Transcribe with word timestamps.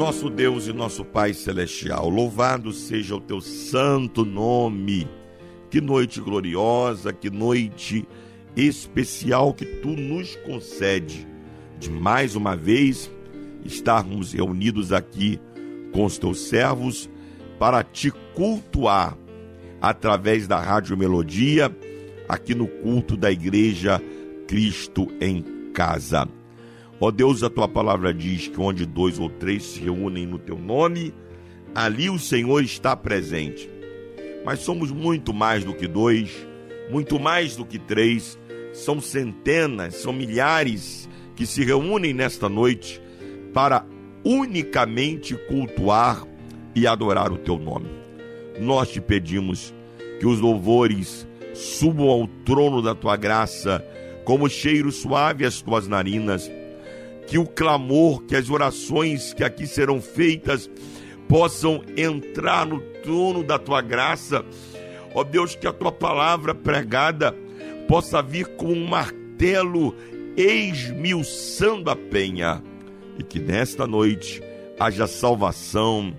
Nosso 0.00 0.30
Deus 0.30 0.66
e 0.66 0.72
nosso 0.72 1.04
Pai 1.04 1.34
Celestial, 1.34 2.08
louvado 2.08 2.72
seja 2.72 3.16
o 3.16 3.20
teu 3.20 3.38
santo 3.38 4.24
nome. 4.24 5.06
Que 5.68 5.78
noite 5.78 6.22
gloriosa, 6.22 7.12
que 7.12 7.28
noite 7.28 8.08
especial 8.56 9.52
que 9.52 9.66
tu 9.66 9.88
nos 9.88 10.36
concede 10.36 11.28
de 11.78 11.90
mais 11.90 12.34
uma 12.34 12.56
vez 12.56 13.10
estarmos 13.62 14.32
reunidos 14.32 14.90
aqui 14.90 15.38
com 15.92 16.06
os 16.06 16.16
teus 16.16 16.48
servos 16.48 17.06
para 17.58 17.84
te 17.84 18.10
cultuar 18.34 19.18
através 19.82 20.48
da 20.48 20.58
Rádio 20.58 20.96
Melodia, 20.96 21.70
aqui 22.26 22.54
no 22.54 22.66
culto 22.66 23.18
da 23.18 23.30
Igreja 23.30 24.00
Cristo 24.48 25.08
em 25.20 25.44
Casa. 25.74 26.39
Ó 27.02 27.10
Deus, 27.10 27.42
a 27.42 27.48
tua 27.48 27.66
palavra 27.66 28.12
diz 28.12 28.48
que 28.48 28.60
onde 28.60 28.84
dois 28.84 29.18
ou 29.18 29.30
três 29.30 29.64
se 29.64 29.80
reúnem 29.80 30.26
no 30.26 30.38
teu 30.38 30.58
nome, 30.58 31.14
ali 31.74 32.10
o 32.10 32.18
Senhor 32.18 32.62
está 32.62 32.94
presente. 32.94 33.70
Mas 34.44 34.58
somos 34.58 34.90
muito 34.92 35.32
mais 35.32 35.64
do 35.64 35.72
que 35.72 35.88
dois, 35.88 36.46
muito 36.90 37.18
mais 37.18 37.56
do 37.56 37.64
que 37.64 37.78
três, 37.78 38.38
são 38.74 39.00
centenas, 39.00 39.94
são 39.94 40.12
milhares 40.12 41.08
que 41.34 41.46
se 41.46 41.64
reúnem 41.64 42.12
nesta 42.12 42.50
noite 42.50 43.00
para 43.54 43.86
unicamente 44.22 45.34
cultuar 45.48 46.26
e 46.74 46.86
adorar 46.86 47.32
o 47.32 47.38
teu 47.38 47.58
nome. 47.58 47.88
Nós 48.60 48.90
te 48.90 49.00
pedimos 49.00 49.74
que 50.18 50.26
os 50.26 50.38
louvores 50.38 51.26
subam 51.54 52.10
ao 52.10 52.26
trono 52.44 52.82
da 52.82 52.94
tua 52.94 53.16
graça, 53.16 53.82
como 54.22 54.50
cheiro 54.50 54.92
suave 54.92 55.46
às 55.46 55.62
tuas 55.62 55.88
narinas 55.88 56.50
que 57.30 57.38
o 57.38 57.46
clamor, 57.46 58.24
que 58.24 58.34
as 58.34 58.50
orações 58.50 59.32
que 59.32 59.44
aqui 59.44 59.64
serão 59.64 60.02
feitas 60.02 60.68
possam 61.28 61.80
entrar 61.96 62.66
no 62.66 62.80
trono 63.04 63.44
da 63.44 63.56
tua 63.56 63.80
graça. 63.80 64.44
Ó 65.14 65.22
Deus, 65.22 65.54
que 65.54 65.64
a 65.64 65.72
tua 65.72 65.92
palavra 65.92 66.56
pregada 66.56 67.32
possa 67.86 68.20
vir 68.20 68.48
com 68.56 68.72
um 68.72 68.84
martelo 68.84 69.94
esmiuçando 70.36 71.88
a 71.88 71.94
penha 71.94 72.60
e 73.16 73.22
que 73.22 73.38
nesta 73.38 73.86
noite 73.86 74.42
haja 74.76 75.06
salvação, 75.06 76.12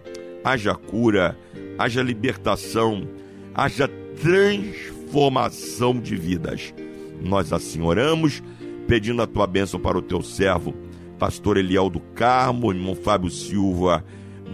haja 0.46 0.74
cura, 0.76 1.38
haja 1.78 2.02
libertação, 2.02 3.06
haja 3.54 3.90
transformação 4.16 6.00
de 6.00 6.16
vidas. 6.16 6.74
Nós 7.22 7.52
assim 7.52 7.82
oramos, 7.82 8.42
pedindo 8.88 9.22
a 9.22 9.28
tua 9.28 9.46
bênção 9.46 9.78
para 9.78 9.98
o 9.98 10.02
teu 10.02 10.22
servo 10.22 10.74
pastor 11.22 11.56
Eliel 11.58 11.88
do 11.88 12.00
Carmo, 12.00 12.74
irmão 12.74 12.96
Fábio 12.96 13.30
Silva, 13.30 14.04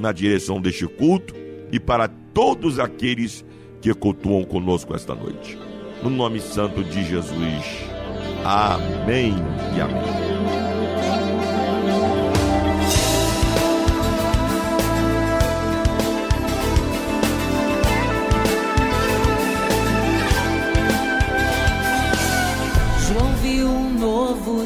na 0.01 0.11
direção 0.11 0.59
deste 0.59 0.85
culto 0.85 1.33
e 1.71 1.79
para 1.79 2.09
todos 2.09 2.77
aqueles 2.77 3.45
que 3.79 3.93
cultuam 3.93 4.43
conosco 4.43 4.93
esta 4.93 5.15
noite. 5.15 5.57
No 6.03 6.09
nome 6.09 6.41
santo 6.41 6.83
de 6.83 7.05
Jesus. 7.05 7.63
Amém 8.43 9.33
e 9.77 9.79
amém. 9.79 10.27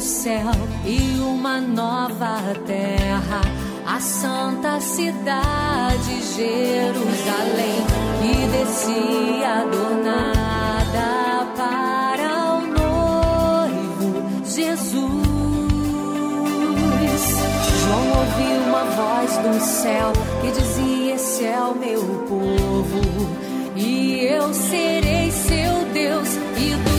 céu 0.01 0.51
e 0.83 1.20
uma 1.41 1.59
nova 1.59 2.53
terra, 2.67 3.41
a 3.83 3.99
santa 3.99 4.79
cidade 4.79 6.21
Jerusalém, 6.35 7.81
que 8.21 8.47
descia 8.59 9.61
adornada 9.61 11.47
para 11.57 12.29
o 12.53 12.61
noivo 12.77 14.23
Jesus. 14.45 15.01
João 17.81 18.05
ouviu 18.19 18.59
uma 18.67 18.83
voz 18.83 19.31
do 19.37 19.59
céu 19.65 20.13
que 20.41 20.51
dizia: 20.51 21.15
Esse 21.15 21.43
é 21.43 21.59
o 21.59 21.73
meu 21.73 22.01
povo, 22.29 23.01
e 23.75 24.25
eu 24.25 24.53
serei 24.53 25.31
seu 25.31 25.85
Deus 25.91 26.29
e 26.55 26.75
dos 26.75 26.90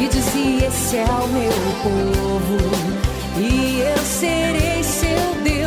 que 0.00 0.08
dizia: 0.08 0.66
Esse 0.68 0.96
é 0.96 1.04
o 1.04 1.28
meu 1.28 1.52
povo, 1.82 2.56
e 3.36 3.80
eu 3.80 3.98
serei 3.98 4.82
seu 4.82 5.34
Deus, 5.44 5.59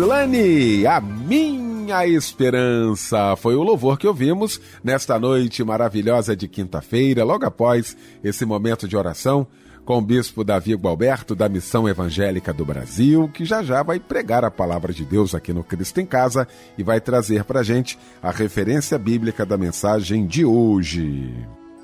vem. 0.00 0.30
Lislane, 0.30 0.86
a 0.86 1.00
minha 1.00 2.06
esperança. 2.06 3.36
Foi 3.36 3.54
o 3.54 3.62
louvor 3.62 3.98
que 3.98 4.06
ouvimos 4.06 4.60
nesta 4.82 5.18
noite 5.18 5.62
maravilhosa 5.62 6.34
de 6.34 6.48
quinta-feira, 6.48 7.24
logo 7.24 7.44
após 7.44 7.96
esse 8.24 8.44
momento 8.44 8.88
de 8.88 8.96
oração 8.96 9.46
com 9.84 9.98
o 9.98 10.02
bispo 10.02 10.44
Davi 10.44 10.74
Gualberto 10.74 11.34
da 11.34 11.48
Missão 11.48 11.88
Evangélica 11.88 12.52
do 12.52 12.64
Brasil, 12.64 13.28
que 13.32 13.44
já 13.44 13.62
já 13.62 13.82
vai 13.82 13.98
pregar 13.98 14.44
a 14.44 14.50
palavra 14.50 14.92
de 14.92 15.04
Deus 15.04 15.34
aqui 15.34 15.52
no 15.52 15.64
Cristo 15.64 16.00
em 16.00 16.06
Casa 16.06 16.46
e 16.78 16.82
vai 16.82 17.00
trazer 17.00 17.44
para 17.44 17.62
gente 17.62 17.98
a 18.22 18.30
referência 18.30 18.98
bíblica 18.98 19.44
da 19.44 19.56
mensagem 19.56 20.26
de 20.26 20.44
hoje. 20.44 21.34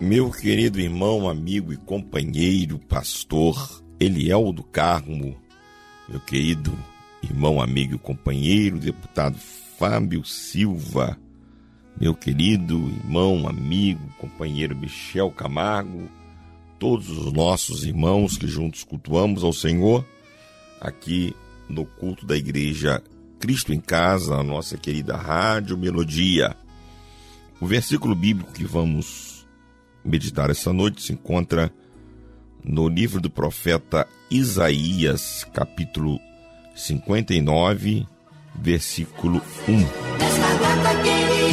Meu 0.01 0.31
querido 0.31 0.79
irmão, 0.79 1.29
amigo 1.29 1.73
e 1.73 1.77
companheiro, 1.77 2.79
pastor 2.79 3.83
Eliel 3.99 4.53
do 4.53 4.63
Carmo, 4.63 5.37
meu 6.09 6.21
querido 6.21 6.73
irmão, 7.27 7.61
amigo 7.61 7.99
companheiro, 7.99 8.79
deputado 8.79 9.37
Fábio 9.79 10.25
Silva, 10.25 11.19
meu 12.01 12.15
querido 12.15 12.75
irmão, 12.89 13.49
amigo, 13.49 14.01
companheiro 14.19 14.77
Michel 14.77 15.31
Camargo, 15.31 16.09
todos 16.79 17.09
os 17.11 17.33
nossos 17.33 17.85
irmãos 17.85 18.39
que 18.39 18.47
juntos 18.47 18.85
cultuamos 18.85 19.43
ao 19.43 19.53
Senhor, 19.53 20.05
aqui 20.81 21.35
no 21.69 21.85
culto 21.85 22.25
da 22.25 22.37
igreja 22.37 23.03
Cristo 23.41 23.73
em 23.73 23.81
Casa, 23.81 24.37
a 24.37 24.43
nossa 24.43 24.77
querida 24.77 25.17
Rádio 25.17 25.77
Melodia. 25.77 26.57
O 27.61 27.67
versículo 27.67 28.15
bíblico 28.15 28.53
que 28.53 28.65
vamos 28.65 29.47
meditar 30.05 30.49
essa 30.51 30.73
noite 30.73 31.03
se 31.03 31.13
encontra 31.13 31.73
no 32.63 32.89
livro 32.89 33.21
do 33.21 33.31
profeta 33.31 34.07
Isaías, 34.31 35.45
capítulo 35.53 36.21
59, 36.77 38.07
versículo 38.55 39.41
1. 39.67 40.17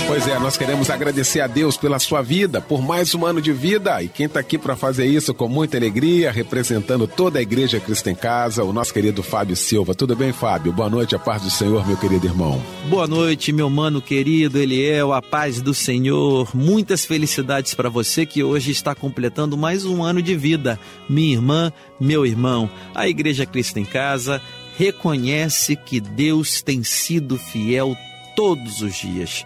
Pois 0.06 0.28
é, 0.28 0.38
nós 0.38 0.58
queremos 0.58 0.90
agradecer 0.90 1.40
a 1.40 1.48
Deus 1.48 1.78
pela 1.78 1.98
sua 1.98 2.22
vida, 2.22 2.60
por 2.60 2.82
mais 2.82 3.16
um 3.16 3.26
ano 3.26 3.42
de 3.42 3.54
vida. 3.54 4.04
E 4.04 4.08
quem 4.08 4.26
está 4.26 4.40
aqui 4.40 4.58
para 4.58 4.76
fazer 4.76 5.06
isso 5.06 5.34
com 5.34 5.48
muita 5.48 5.78
alegria, 5.78 6.32
representando 6.32 7.08
toda 7.08 7.40
a 7.40 7.42
Igreja 7.42 7.80
Cristo 7.80 8.10
em 8.10 8.16
Casa, 8.16 8.64
o 8.64 8.74
nosso 8.74 8.94
querido 8.94 9.24
Fábio 9.24 9.56
Silva. 9.56 9.96
Tudo 9.96 10.16
bem, 10.16 10.34
Fábio? 10.34 10.74
Boa 10.74 10.90
noite, 10.90 11.16
a 11.16 11.20
paz 11.20 11.42
do 11.42 11.50
Senhor, 11.50 11.88
meu 11.88 11.98
querido 11.98 12.28
irmão. 12.28 12.62
Boa 12.90 13.08
noite, 13.08 13.54
meu 13.54 13.70
mano 13.70 14.02
querido 14.02 14.60
Eliel, 14.60 15.14
a 15.14 15.22
paz 15.22 15.62
do 15.62 15.74
Senhor. 15.74 16.50
Muitas 16.54 17.06
felicidades 17.06 17.74
para 17.74 17.90
você 17.90 18.26
que 18.26 18.44
hoje 18.44 18.72
está 18.72 18.94
completando 18.94 19.58
mais 19.58 19.86
um 19.86 20.04
ano 20.04 20.22
de 20.22 20.36
vida. 20.36 20.80
Minha 21.10 21.34
irmã, 21.34 21.72
meu 22.00 22.26
irmão, 22.26 22.70
a 22.94 23.08
Igreja 23.08 23.46
Cristo 23.46 23.80
em 23.80 23.86
Casa 23.86 24.42
reconhece 24.78 25.76
que 25.76 26.00
Deus 26.00 26.62
tem 26.62 26.84
sido 26.84 27.38
fiel 27.38 27.96
todos 28.36 28.82
os 28.82 28.96
dias 28.96 29.46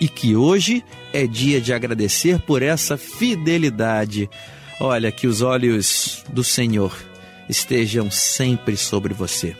e 0.00 0.08
que 0.08 0.36
hoje 0.36 0.84
é 1.12 1.26
dia 1.26 1.60
de 1.60 1.72
agradecer 1.72 2.40
por 2.40 2.62
essa 2.62 2.96
fidelidade. 2.96 4.30
Olha, 4.80 5.10
que 5.10 5.26
os 5.26 5.42
olhos 5.42 6.24
do 6.32 6.44
Senhor 6.44 6.96
estejam 7.48 8.10
sempre 8.10 8.76
sobre 8.76 9.12
você. 9.12 9.56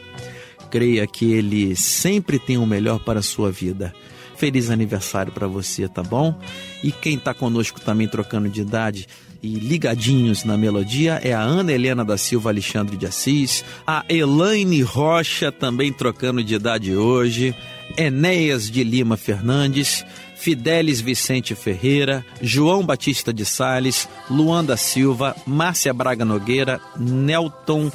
Creia 0.71 1.07
que 1.07 1.33
Ele 1.33 1.75
sempre 1.75 2.39
tem 2.39 2.59
o 2.59 2.67
melhor 2.67 3.01
para 3.01 3.21
a 3.21 3.23
sua 3.23 3.51
vida. 3.51 3.93
Feliz 4.37 4.71
aniversário 4.71 5.33
para 5.33 5.49
você, 5.49 5.89
tá 5.89 6.03
bom? 6.03 6.39
E 6.85 6.93
quem 6.93 7.17
está 7.17 7.35
conosco 7.35 7.81
também 7.81 8.07
trocando 8.07 8.49
de 8.49 8.61
idade 8.61 9.09
e 9.43 9.55
ligadinhos 9.55 10.45
na 10.45 10.57
melodia 10.57 11.21
é 11.23 11.33
a 11.33 11.41
Ana 11.41 11.73
Helena 11.73 12.05
da 12.05 12.19
Silva 12.19 12.51
Alexandre 12.51 12.97
de 12.97 13.07
Assis, 13.07 13.65
a 13.87 14.05
Elaine 14.09 14.83
Rocha 14.83 15.53
também 15.53 15.93
trocando 15.93 16.43
de 16.43 16.55
idade 16.55 16.95
hoje, 16.97 17.55
Enéas 17.97 18.71
de 18.71 18.83
Lima 18.83 19.17
Fernandes, 19.17 20.05
Fidelis 20.37 21.01
Vicente 21.01 21.55
Ferreira, 21.55 22.25
João 22.41 22.85
Batista 22.85 23.33
de 23.33 23.45
Sales, 23.45 24.09
Luan 24.31 24.65
da 24.65 24.77
Silva, 24.77 25.35
Márcia 25.47 25.93
Braga 25.93 26.25
Nogueira, 26.25 26.81
Nelton 26.97 27.91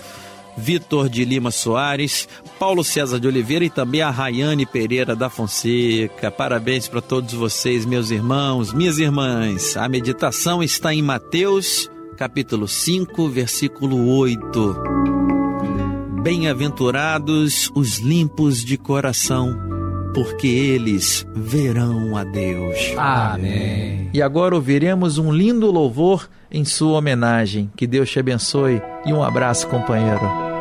Vitor 0.57 1.09
de 1.09 1.25
Lima 1.25 1.51
Soares, 1.51 2.27
Paulo 2.59 2.83
César 2.83 3.19
de 3.19 3.27
Oliveira 3.27 3.65
e 3.65 3.69
também 3.69 4.01
a 4.01 4.09
Rayane 4.09 4.65
Pereira 4.65 5.15
da 5.15 5.29
Fonseca. 5.29 6.31
Parabéns 6.31 6.87
para 6.87 7.01
todos 7.01 7.33
vocês, 7.33 7.85
meus 7.85 8.11
irmãos, 8.11 8.73
minhas 8.73 8.99
irmãs. 8.99 9.75
A 9.77 9.87
meditação 9.89 10.61
está 10.61 10.93
em 10.93 11.01
Mateus, 11.01 11.89
capítulo 12.17 12.67
5, 12.67 13.27
versículo 13.29 14.07
8. 14.17 14.75
Bem-aventurados 16.21 17.69
os 17.75 17.99
limpos 17.99 18.63
de 18.63 18.77
coração, 18.77 19.72
porque 20.13 20.47
eles 20.47 21.25
verão 21.33 22.15
a 22.15 22.23
Deus. 22.23 22.93
Amém. 22.97 24.09
E 24.13 24.21
agora 24.21 24.55
ouviremos 24.55 25.17
um 25.17 25.31
lindo 25.31 25.71
louvor 25.71 26.29
em 26.51 26.63
sua 26.63 26.99
homenagem. 26.99 27.71
Que 27.75 27.87
Deus 27.87 28.09
te 28.09 28.19
abençoe 28.19 28.81
e 29.05 29.11
um 29.11 29.23
abraço, 29.23 29.67
companheiro. 29.67 30.52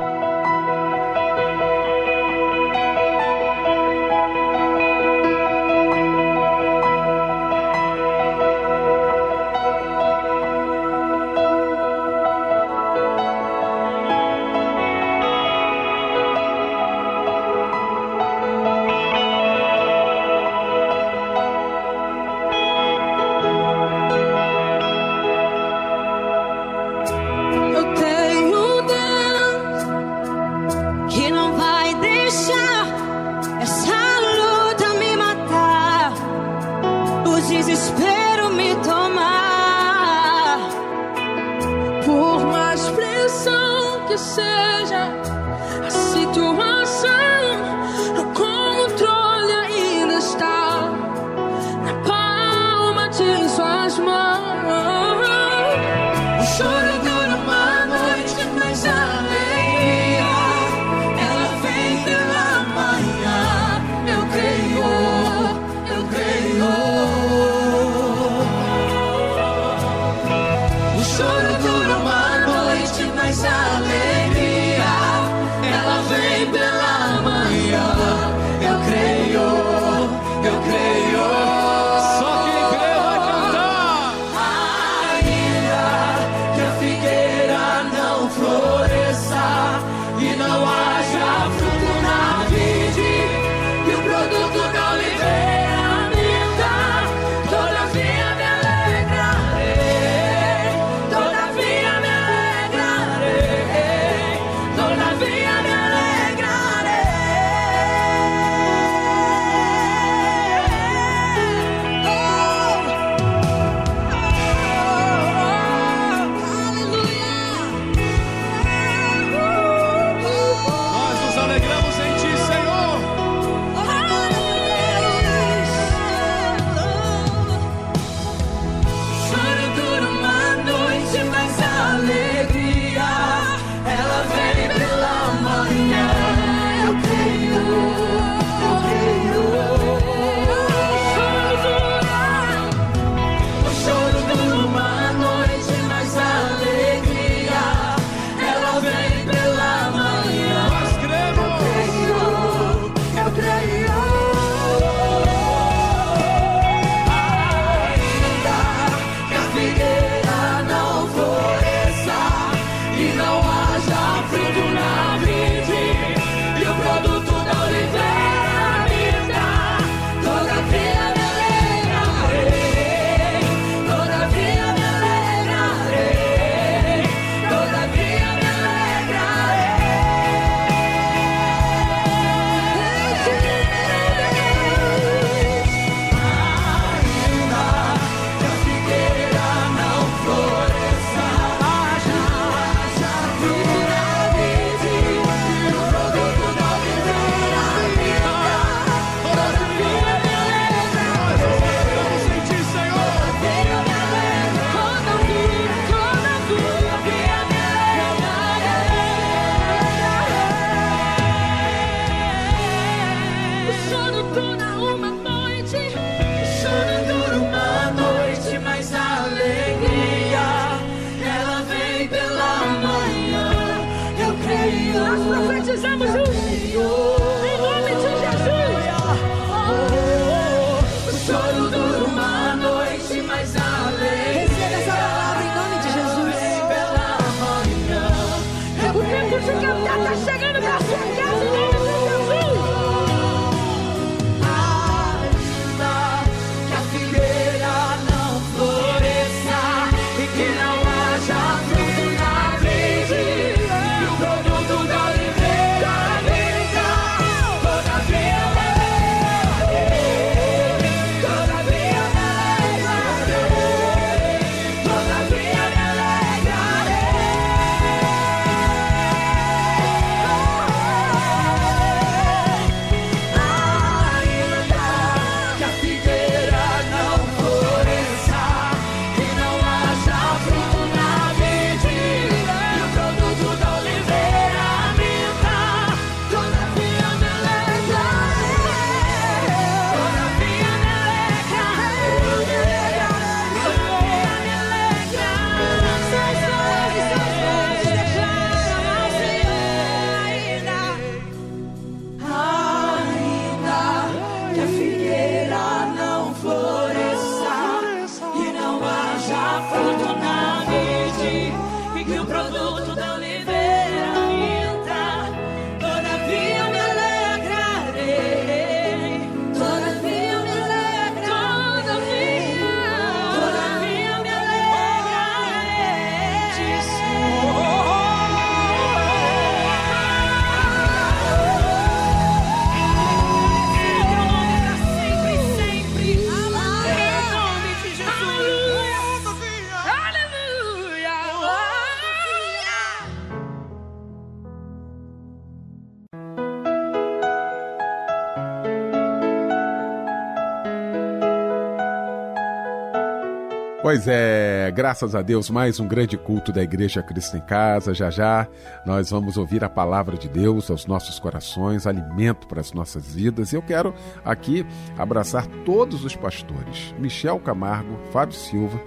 Pois 353.83 354.07
é, 354.07 354.71
graças 354.73 355.13
a 355.13 355.23
Deus, 355.23 355.51
mais 355.51 355.81
um 355.81 355.89
grande 355.89 356.17
culto 356.17 356.53
da 356.53 356.63
Igreja 356.63 357.03
Cristo 357.03 357.37
em 357.37 357.41
Casa. 357.41 357.93
Já 357.93 358.11
já 358.11 358.47
nós 358.87 359.11
vamos 359.11 359.37
ouvir 359.37 359.65
a 359.65 359.69
palavra 359.69 360.17
de 360.17 360.29
Deus 360.29 360.71
aos 360.71 360.87
nossos 360.87 361.19
corações, 361.19 361.85
alimento 361.85 362.47
para 362.47 362.61
as 362.61 362.73
nossas 362.73 363.13
vidas. 363.13 363.53
E 363.53 363.57
eu 363.57 363.63
quero 363.63 363.93
aqui 364.25 364.65
abraçar 364.97 365.49
todos 365.65 366.05
os 366.05 366.15
pastores: 366.15 366.95
Michel 366.97 367.41
Camargo, 367.41 367.99
Fábio 368.13 368.37
Silva 368.37 368.81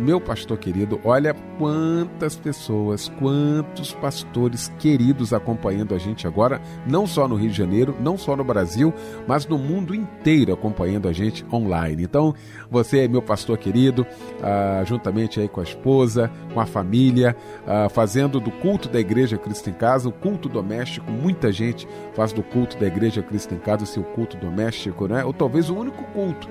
meu 0.00 0.20
pastor 0.20 0.56
querido, 0.58 1.00
olha 1.04 1.34
quantas 1.60 2.36
pessoas, 2.36 3.12
quantos 3.18 3.92
pastores 3.92 4.72
queridos 4.78 5.34
acompanhando 5.34 5.94
a 5.94 5.98
gente 5.98 6.26
agora, 6.26 6.58
não 6.86 7.06
só 7.06 7.28
no 7.28 7.34
Rio 7.34 7.50
de 7.50 7.58
Janeiro, 7.58 7.94
não 8.00 8.16
só 8.16 8.34
no 8.34 8.42
Brasil, 8.42 8.94
mas 9.28 9.46
no 9.46 9.58
mundo 9.58 9.94
inteiro 9.94 10.54
acompanhando 10.54 11.06
a 11.06 11.12
gente 11.12 11.44
online. 11.52 12.02
Então, 12.02 12.34
você 12.70 13.00
é 13.00 13.08
meu 13.08 13.20
pastor 13.20 13.58
querido, 13.58 14.06
ah, 14.42 14.82
juntamente 14.86 15.38
aí 15.38 15.48
com 15.48 15.60
a 15.60 15.62
esposa, 15.62 16.30
com 16.54 16.60
a 16.60 16.64
família, 16.64 17.36
ah, 17.66 17.90
fazendo 17.90 18.40
do 18.40 18.50
culto 18.50 18.88
da 18.88 18.98
Igreja 18.98 19.36
Cristo 19.36 19.68
em 19.68 19.74
Casa, 19.74 20.08
o 20.08 20.12
culto 20.12 20.48
doméstico. 20.48 21.10
Muita 21.10 21.52
gente 21.52 21.86
faz 22.14 22.32
do 22.32 22.42
culto 22.42 22.78
da 22.78 22.86
Igreja 22.86 23.22
Cristo 23.22 23.54
em 23.54 23.58
Casa 23.58 23.84
o 23.84 23.86
seu 23.86 24.02
culto 24.02 24.34
doméstico, 24.38 25.06
né? 25.06 25.22
Ou 25.26 25.34
talvez 25.34 25.68
o 25.68 25.76
único 25.76 26.02
culto 26.04 26.48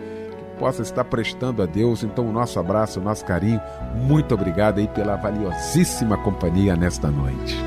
possa 0.59 0.81
estar 0.81 1.05
prestando 1.05 1.63
a 1.63 1.65
Deus. 1.65 2.03
Então, 2.03 2.27
o 2.27 2.31
nosso 2.31 2.59
abraço, 2.59 2.99
o 2.99 3.03
nosso 3.03 3.25
carinho. 3.25 3.61
Muito 3.95 4.35
obrigado 4.35 4.79
aí 4.79 4.87
pela 4.89 5.15
valiosíssima 5.15 6.17
companhia 6.17 6.75
nesta 6.75 7.09
noite. 7.09 7.57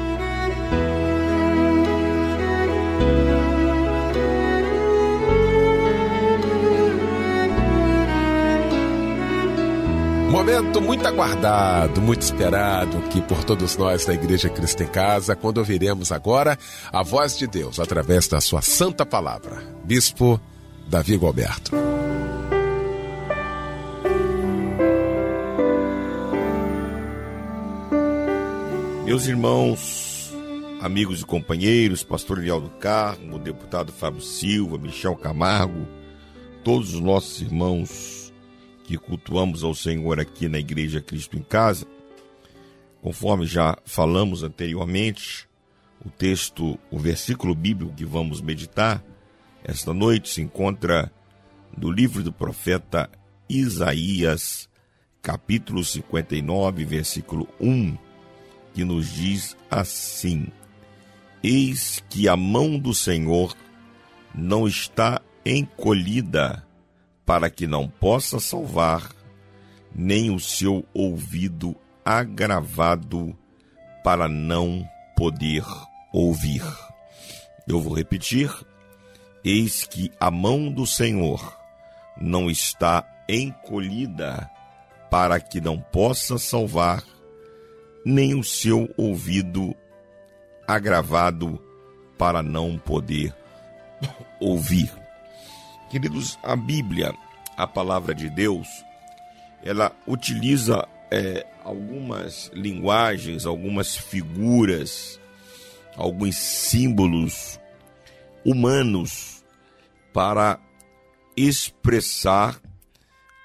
Momento 10.31 10.81
muito 10.81 11.07
aguardado, 11.07 12.01
muito 12.01 12.23
esperado 12.23 12.97
aqui 12.99 13.21
por 13.21 13.45
todos 13.45 13.77
nós 13.77 14.07
da 14.07 14.15
Igreja 14.15 14.49
Cristo 14.49 14.83
em 14.83 14.87
Casa, 14.87 15.37
quando 15.37 15.59
ouviremos 15.59 16.11
agora 16.11 16.59
a 16.91 17.03
voz 17.03 17.37
de 17.37 17.47
Deus 17.47 17.79
através 17.79 18.29
da 18.29 18.41
sua 18.41 18.63
santa 18.63 19.05
palavra. 19.05 19.63
Bispo 19.85 20.41
Davi 20.89 21.19
Gilberto. 21.19 21.92
Meus 29.13 29.27
irmãos, 29.27 30.33
amigos 30.81 31.21
e 31.21 31.27
companheiros, 31.27 32.03
pastor 32.03 32.39
Lial 32.39 32.63
do 32.63 32.71
Carmo, 32.71 33.39
deputado 33.39 33.93
Fábio 33.93 34.23
Silva, 34.23 34.79
Michel 34.79 35.15
Camargo, 35.17 35.87
todos 36.65 36.95
os 36.95 37.01
nossos 37.01 37.43
irmãos 37.43 38.33
que 38.85 38.97
cultuamos 38.97 39.63
ao 39.63 39.75
Senhor 39.75 40.19
aqui 40.19 40.49
na 40.49 40.59
Igreja 40.59 41.03
Cristo 41.03 41.37
em 41.37 41.43
Casa, 41.43 41.87
conforme 43.03 43.45
já 43.45 43.77
falamos 43.85 44.43
anteriormente, 44.43 45.47
o 46.03 46.09
texto, 46.09 46.79
o 46.91 46.99
versículo 46.99 47.55
bíblico 47.55 47.95
que 47.95 48.07
vamos 48.07 48.41
meditar 48.41 49.05
esta 49.63 49.93
noite 49.93 50.31
se 50.31 50.41
encontra 50.41 51.13
no 51.77 51.91
livro 51.91 52.23
do 52.23 52.33
profeta 52.33 53.11
Isaías, 53.47 54.71
capítulo 55.21 55.85
59, 55.85 56.87
versículo 56.87 57.47
1 57.61 58.12
que 58.73 58.85
nos 58.85 59.13
diz 59.13 59.57
assim: 59.71 60.49
Eis 61.43 62.03
que 62.09 62.29
a 62.29 62.37
mão 62.37 62.79
do 62.79 62.95
Senhor 62.95 63.55
não 64.35 64.67
está 64.67 65.21
encolhida 65.45 66.67
para 67.25 67.51
que 67.51 67.67
não 67.67 67.89
possa 67.89 68.39
salvar, 68.41 69.11
nem 69.95 70.31
o 70.31 70.41
seu 70.41 70.85
ouvido 70.95 71.77
agravado 72.05 73.37
para 74.03 74.29
não 74.29 74.89
poder 75.17 75.65
ouvir. 76.13 76.63
Eu 77.67 77.81
vou 77.81 77.95
repetir: 77.95 78.51
Eis 79.45 79.85
que 79.85 80.11
a 80.19 80.31
mão 80.31 80.71
do 80.71 80.87
Senhor 80.87 81.57
não 82.21 82.51
está 82.51 83.05
encolhida 83.29 84.51
para 85.11 85.41
que 85.41 85.61
não 85.61 85.79
possa 85.79 86.39
salvar, 86.39 87.03
nem 88.05 88.35
o 88.35 88.43
seu 88.43 88.93
ouvido 88.97 89.75
agravado 90.67 91.61
para 92.19 92.43
não 92.43 92.79
poder 92.79 93.35
ouvir. 94.41 94.91
Queridos, 95.91 96.39
a 96.43 96.57
Bíblia, 96.57 97.15
a 97.57 97.67
palavra 97.67 98.15
de 98.15 98.31
Deus, 98.31 98.67
ela 99.63 99.93
utiliza 100.07 100.89
é, 101.11 101.47
algumas 101.63 102.51
linguagens, 102.55 103.45
algumas 103.45 103.97
figuras, 103.97 105.21
alguns 105.97 106.37
símbolos 106.37 107.61
humanos 108.45 109.45
para 110.13 110.59
expressar 111.37 112.61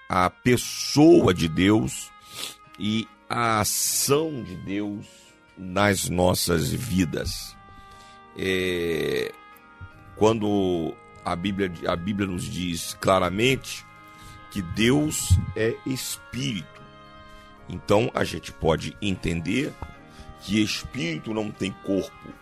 a 0.10 0.30
pessoa 0.30 1.34
de 1.34 1.48
Deus 1.48 2.10
e 2.80 3.08
a 3.30 3.60
ação 3.60 4.44
de 4.44 4.56
Deus 4.56 5.06
nas 5.58 6.10
nossas 6.10 6.72
vidas. 6.72 7.56
É, 8.38 9.32
quando 10.16 10.94
a 11.26 11.36
Bíblia, 11.36 11.72
a 11.88 11.96
Bíblia 11.96 12.28
nos 12.28 12.44
diz 12.44 12.96
claramente 13.00 13.86
que 14.52 14.62
Deus 14.62 15.38
é 15.56 15.76
espírito, 15.86 16.82
então 17.68 18.10
a 18.14 18.24
gente 18.24 18.52
pode 18.52 18.96
entender 19.02 19.74
que 20.42 20.62
espírito 20.62 21.34
não 21.34 21.52
tem 21.52 21.72
corpo, 21.84 22.34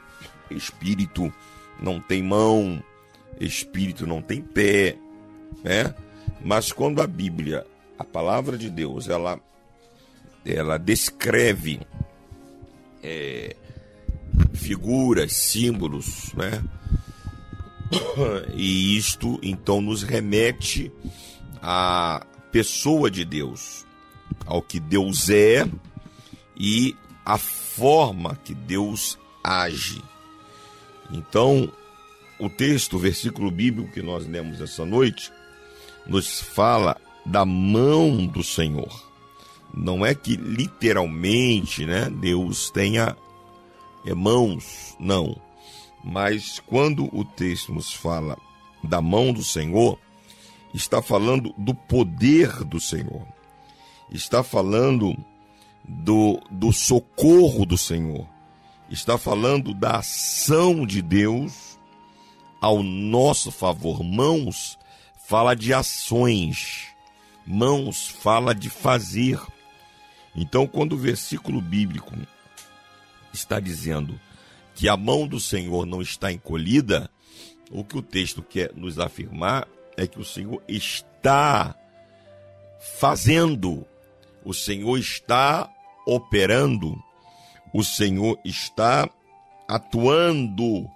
espírito 0.52 1.34
não 1.80 2.00
tem 2.00 2.22
mão, 2.22 2.84
espírito 3.40 4.06
não 4.06 4.22
tem 4.22 4.42
pé, 4.42 4.98
né? 5.64 5.96
Mas 6.42 6.72
quando 6.72 7.02
a 7.02 7.08
Bíblia, 7.08 7.66
a 7.98 8.04
palavra 8.04 8.58
de 8.58 8.70
Deus, 8.70 9.10
ela 9.10 9.40
ela 10.46 10.78
descreve 10.78 11.82
é, 13.02 13.56
figuras, 14.54 15.34
símbolos, 15.34 16.34
né? 16.34 16.64
E 18.56 18.98
isto 18.98 19.40
então 19.44 19.82
nos 19.82 20.04
remete 20.04 20.92
à 21.62 22.26
pessoa 22.52 23.10
de 23.12 23.26
Deus, 23.26 23.86
ao 24.46 24.62
que 24.62 24.80
Deus 24.80 25.30
é 25.30 25.70
e 26.58 26.96
a 27.26 27.38
forma 27.38 28.40
que 28.44 28.54
Deus 28.54 29.18
age. 29.44 30.02
Então, 31.12 31.72
o 32.40 32.50
texto, 32.50 32.96
o 32.96 33.00
versículo 33.00 33.52
bíblico 33.52 33.92
que 33.92 34.02
nós 34.02 34.26
lemos 34.28 34.62
essa 34.62 34.86
noite, 34.86 35.32
nos 36.08 36.40
fala 36.40 36.98
da 37.26 37.46
mão 37.46 38.26
do 38.26 38.44
Senhor. 38.44 39.15
Não 39.74 40.06
é 40.06 40.16
que 40.16 40.36
literalmente, 40.36 41.86
né, 41.86 42.10
Deus 42.10 42.70
tenha 42.70 43.16
mãos, 44.16 44.96
não. 45.00 45.36
Mas 46.04 46.62
quando 46.68 47.10
o 47.12 47.26
texto 47.26 47.74
nos 47.74 47.92
fala 47.92 48.38
da 48.84 49.02
mão 49.02 49.34
do 49.34 49.44
Senhor, 49.44 49.98
está 50.74 51.02
falando 51.02 51.54
do 51.58 51.74
poder 51.74 52.64
do 52.64 52.80
Senhor. 52.80 53.26
Está 54.12 54.44
falando 54.44 55.18
do, 55.84 56.40
do 56.52 56.72
socorro 56.72 57.66
do 57.66 57.78
Senhor. 57.78 58.28
Está 58.90 59.18
falando 59.18 59.74
da 59.74 59.98
ação 59.98 60.86
de 60.86 61.02
Deus 61.02 61.80
ao 62.62 62.84
nosso 62.84 63.52
favor. 63.52 64.04
Mãos 64.04 64.78
fala 65.28 65.56
de 65.56 65.74
ações. 65.74 66.88
Mãos 67.46 68.08
fala 68.08 68.54
de 68.54 68.70
fazer. 68.70 69.40
Então, 70.36 70.68
quando 70.68 70.94
o 70.94 70.98
versículo 70.98 71.62
bíblico 71.62 72.14
está 73.34 73.60
dizendo 73.60 74.20
que 74.74 74.90
a 74.90 74.98
mão 74.98 75.28
do 75.28 75.40
Senhor 75.40 75.86
não 75.86 76.02
está 76.02 76.32
encolhida, 76.32 77.10
o 77.72 77.84
que 77.84 77.98
o 77.98 78.02
texto 78.02 78.44
quer 78.44 78.74
nos 78.76 79.00
afirmar 79.00 79.68
é 79.96 80.06
que 80.06 80.20
o 80.20 80.26
Senhor 80.26 80.62
está 80.68 81.76
fazendo, 83.00 83.86
o 84.44 84.54
Senhor 84.54 84.98
está 84.98 85.72
operando, 86.06 87.02
o 87.74 87.84
Senhor 87.84 88.38
está 88.44 89.10
atuando 89.68 90.90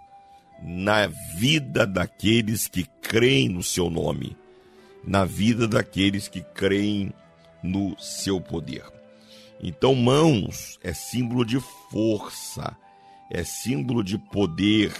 na 0.62 1.08
vida 1.08 1.88
daqueles 1.88 2.68
que 2.68 2.86
creem 3.02 3.48
no 3.48 3.64
seu 3.64 3.90
nome, 3.90 4.38
na 5.04 5.24
vida 5.24 5.68
daqueles 5.68 6.28
que 6.28 6.42
creem 6.42 7.14
no 7.64 7.98
seu 7.98 8.40
poder. 8.42 8.99
Então, 9.62 9.94
mãos 9.94 10.80
é 10.82 10.94
símbolo 10.94 11.44
de 11.44 11.60
força, 11.92 12.78
é 13.30 13.44
símbolo 13.44 14.04
de 14.04 14.18
poder, 14.18 14.94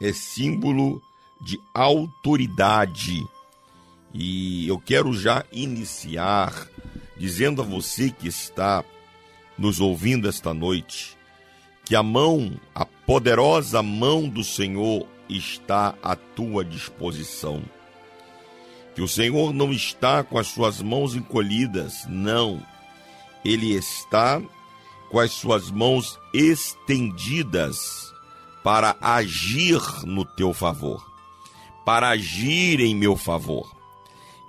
é 0.00 0.12
símbolo 0.12 1.02
de 1.40 1.58
autoridade. 1.74 3.24
E 4.12 4.68
eu 4.68 4.78
quero 4.78 5.12
já 5.14 5.44
iniciar 5.50 6.68
dizendo 7.16 7.62
a 7.62 7.64
você 7.64 8.10
que 8.10 8.28
está 8.28 8.84
nos 9.56 9.80
ouvindo 9.80 10.28
esta 10.28 10.52
noite, 10.52 11.16
que 11.84 11.94
a 11.94 12.02
mão, 12.02 12.52
a 12.74 12.84
poderosa 12.84 13.82
mão 13.82 14.28
do 14.28 14.42
Senhor 14.42 15.06
está 15.28 15.94
à 16.02 16.14
tua 16.16 16.64
disposição. 16.64 17.62
Que 18.94 19.02
o 19.02 19.08
Senhor 19.08 19.52
não 19.52 19.72
está 19.72 20.22
com 20.22 20.38
as 20.38 20.48
suas 20.48 20.80
mãos 20.80 21.14
encolhidas, 21.14 22.06
não. 22.08 22.62
Ele 23.44 23.72
está 23.74 24.40
com 25.10 25.18
as 25.20 25.32
suas 25.32 25.70
mãos 25.70 26.18
estendidas 26.32 28.12
para 28.62 28.96
agir 29.00 29.80
no 30.04 30.24
teu 30.24 30.52
favor, 30.54 31.04
para 31.84 32.08
agir 32.08 32.80
em 32.80 32.94
meu 32.94 33.16
favor. 33.16 33.74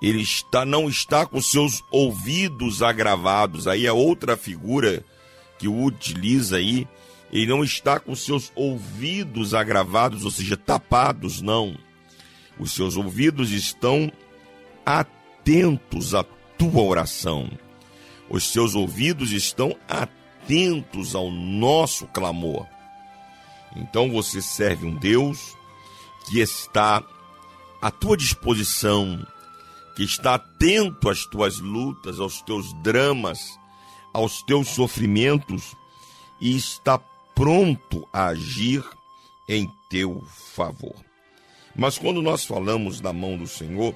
Ele 0.01 0.21
está, 0.21 0.65
não 0.65 0.88
está 0.88 1.25
com 1.25 1.41
seus 1.41 1.84
ouvidos 1.91 2.81
agravados, 2.81 3.67
aí 3.67 3.86
é 3.86 3.91
outra 3.91 4.38
figura 4.38 5.03
que 5.58 5.67
o 5.67 5.84
utiliza 5.84 6.58
aí. 6.58 6.88
Ele 7.31 7.47
não 7.47 7.63
está 7.63 7.99
com 7.99 8.15
seus 8.15 8.51
ouvidos 8.55 9.53
agravados, 9.53 10.23
ou 10.23 10.31
seja, 10.31 10.55
tapados, 10.55 11.41
não. 11.41 11.77
Os 12.58 12.71
seus 12.73 12.95
ouvidos 12.95 13.51
estão 13.51 14.12
atentos 14.86 16.15
à 16.15 16.23
tua 16.58 16.81
oração. 16.81 17.49
Os 18.29 18.51
seus 18.51 18.75
ouvidos 18.75 19.31
estão 19.31 19.75
atentos 19.88 21.15
ao 21.15 21.31
nosso 21.31 22.07
clamor. 22.07 22.67
Então 23.75 24.09
você 24.09 24.41
serve 24.41 24.85
um 24.85 24.95
Deus 24.95 25.55
que 26.27 26.39
está 26.39 27.03
à 27.81 27.91
tua 27.91 28.17
disposição, 28.17 29.25
que 29.95 30.03
está 30.03 30.35
atento 30.35 31.09
às 31.09 31.25
tuas 31.25 31.59
lutas, 31.59 32.19
aos 32.19 32.41
teus 32.41 32.73
dramas, 32.81 33.59
aos 34.13 34.41
teus 34.43 34.69
sofrimentos 34.69 35.75
e 36.39 36.55
está 36.55 36.97
pronto 37.35 38.07
a 38.11 38.27
agir 38.27 38.83
em 39.47 39.69
teu 39.89 40.25
favor. 40.55 40.95
Mas 41.75 41.97
quando 41.97 42.21
nós 42.21 42.45
falamos 42.45 43.01
da 43.01 43.11
mão 43.11 43.38
do 43.38 43.45
Senhor, 43.45 43.93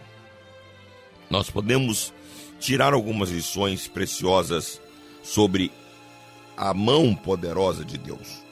nós 1.30 1.50
podemos 1.50 2.13
tirar 2.60 2.93
algumas 2.93 3.30
lições 3.30 3.88
preciosas 3.88 4.82
sobre 5.24 5.72
a 6.58 6.74
mão 6.74 7.15
poderosa 7.15 7.86
de 7.86 7.98
Deus. 7.98 8.43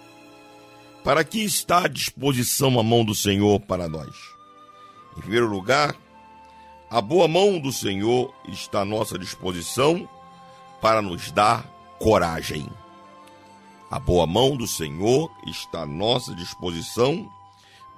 Para 1.04 1.24
que 1.24 1.40
está 1.40 1.86
à 1.86 1.88
disposição 1.88 2.80
a 2.80 2.84
mão 2.84 3.04
do 3.04 3.14
Senhor 3.14 3.60
para 3.60 3.88
nós? 3.88 4.16
Em 5.16 5.22
primeiro 5.22 5.48
lugar, 5.48 5.96
a 6.90 7.02
boa 7.02 7.28
mão 7.28 7.60
do 7.60 7.72
Senhor 7.72 8.34
está 8.48 8.82
à 8.82 8.86
nossa 8.86 9.18
disposição 9.18 10.08
para 10.82 11.02
nos 11.02 11.32
dar 11.32 11.66
coragem. 12.00 12.68
A 13.90 14.00
boa 14.00 14.28
mão 14.28 14.56
do 14.56 14.68
Senhor 14.68 15.32
está 15.46 15.82
à 15.82 15.86
nossa 15.86 16.36
disposição 16.36 17.30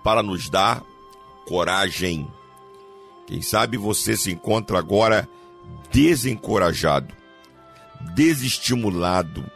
para 0.03 0.23
nos 0.23 0.49
dar 0.49 0.83
coragem. 1.47 2.27
Quem 3.27 3.41
sabe 3.41 3.77
você 3.77 4.15
se 4.15 4.31
encontra 4.31 4.79
agora 4.79 5.29
desencorajado, 5.91 7.13
desestimulado. 8.15 9.49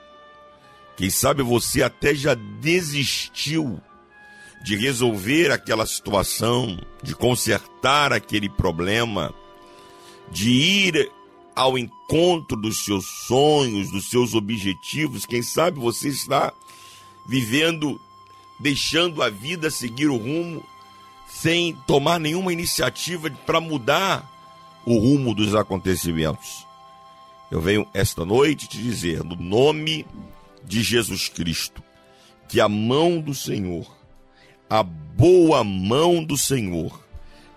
Quem 0.95 1.10
sabe 1.10 1.41
você 1.41 1.84
até 1.84 2.13
já 2.13 2.34
desistiu 2.34 3.82
de 4.63 4.76
resolver 4.78 5.52
aquela 5.52 5.86
situação, 5.86 6.80
de 7.02 7.13
consertar 7.13 8.13
aquele 8.13 8.47
problema, 8.47 9.34
de 10.32 10.49
ir 10.49 11.12
ao 11.56 11.78
encontro 11.78 12.58
dos 12.58 12.84
seus 12.86 13.06
sonhos, 13.28 13.91
dos 13.91 14.10
seus 14.10 14.34
objetivos. 14.34 15.26
Quem 15.26 15.43
sabe 15.43 15.80
você 15.80 16.10
está 16.10 16.54
vivendo, 17.28 17.99
deixando 18.60 19.21
a 19.21 19.30
vida 19.30 19.69
seguir 19.69 20.08
o 20.08 20.17
rumo 20.17 20.63
sem 21.28 21.76
tomar 21.88 22.19
nenhuma 22.19 22.54
iniciativa 22.54 23.30
para 23.45 23.60
mudar 23.60 24.32
o 24.85 24.97
rumo 24.97 25.33
dos 25.33 25.55
acontecimentos. 25.55 26.65
Eu 27.51 27.61
venho 27.61 27.87
esta 27.93 28.25
noite 28.25 28.67
te 28.67 28.77
dizer, 28.77 29.23
no 29.23 29.35
nome 29.35 30.05
de 30.63 30.81
Jesus 30.81 31.29
Cristo, 31.29 31.83
que 32.47 32.59
a 32.59 32.67
mão 32.67 33.19
do 33.19 33.33
Senhor, 33.33 33.85
a 34.69 34.83
boa 34.83 35.63
mão 35.63 36.23
do 36.23 36.37
Senhor, 36.37 37.03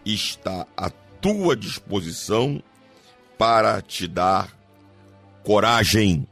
está 0.04 0.66
à 0.76 0.90
tua 0.90 1.56
disposição 1.56 2.62
para 3.38 3.80
te 3.80 4.06
dar 4.06 4.56
coragem. 5.42 6.26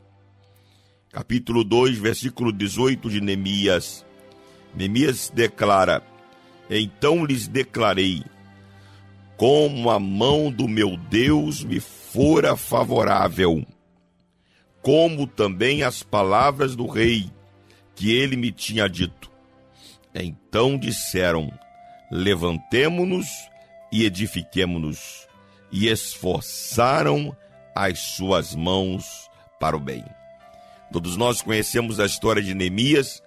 Capítulo 1.11 1.65
2, 1.65 1.99
versículo 1.99 2.53
18 2.53 3.09
de 3.09 3.21
Neemias. 3.21 4.05
Neemias 4.75 5.31
declara: 5.35 6.03
então 6.69 7.25
lhes 7.25 7.47
declarei: 7.47 8.25
Como 9.47 9.91
a 9.91 10.01
mão 10.01 10.51
do 10.51 10.67
meu 10.67 10.97
Deus 10.97 11.63
me 11.63 11.79
fora 11.79 12.57
favorável, 12.57 13.63
como 14.81 15.27
também 15.27 15.83
as 15.83 16.03
palavras 16.03 16.75
do 16.75 16.87
rei 16.87 17.31
que 17.95 18.11
ele 18.11 18.37
me 18.39 18.51
tinha 18.51 18.89
dito. 18.89 19.31
Então 20.15 20.79
disseram: 20.79 21.53
Levantemo-nos 22.11 23.27
e 23.93 24.07
edifiquemo-nos, 24.07 25.29
e 25.71 25.89
esforçaram 25.89 27.37
as 27.75 27.99
suas 27.99 28.55
mãos 28.55 29.29
para 29.61 29.77
o 29.77 29.81
bem. 29.81 30.07
Todos 30.91 31.19
nós 31.19 31.43
conhecemos 31.43 32.01
a 32.01 32.07
história 32.07 32.41
de 32.41 32.55
Neemias, 32.55 33.23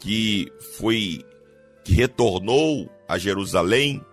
que 0.00 0.52
foi 0.76 1.24
que 1.84 1.92
retornou 1.92 2.90
a 3.08 3.16
Jerusalém 3.16 4.04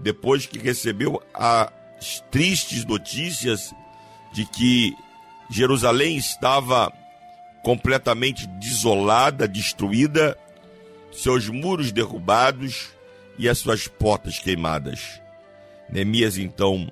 depois 0.00 0.46
que 0.46 0.58
recebeu 0.58 1.22
as 1.34 2.20
tristes 2.30 2.84
notícias 2.84 3.74
de 4.32 4.44
que 4.46 4.94
Jerusalém 5.50 6.16
estava 6.16 6.92
completamente 7.62 8.46
desolada, 8.46 9.46
destruída, 9.46 10.36
seus 11.12 11.48
muros 11.48 11.92
derrubados 11.92 12.90
e 13.38 13.48
as 13.48 13.58
suas 13.58 13.86
portas 13.86 14.38
queimadas. 14.38 15.20
Neemias 15.88 16.38
então 16.38 16.90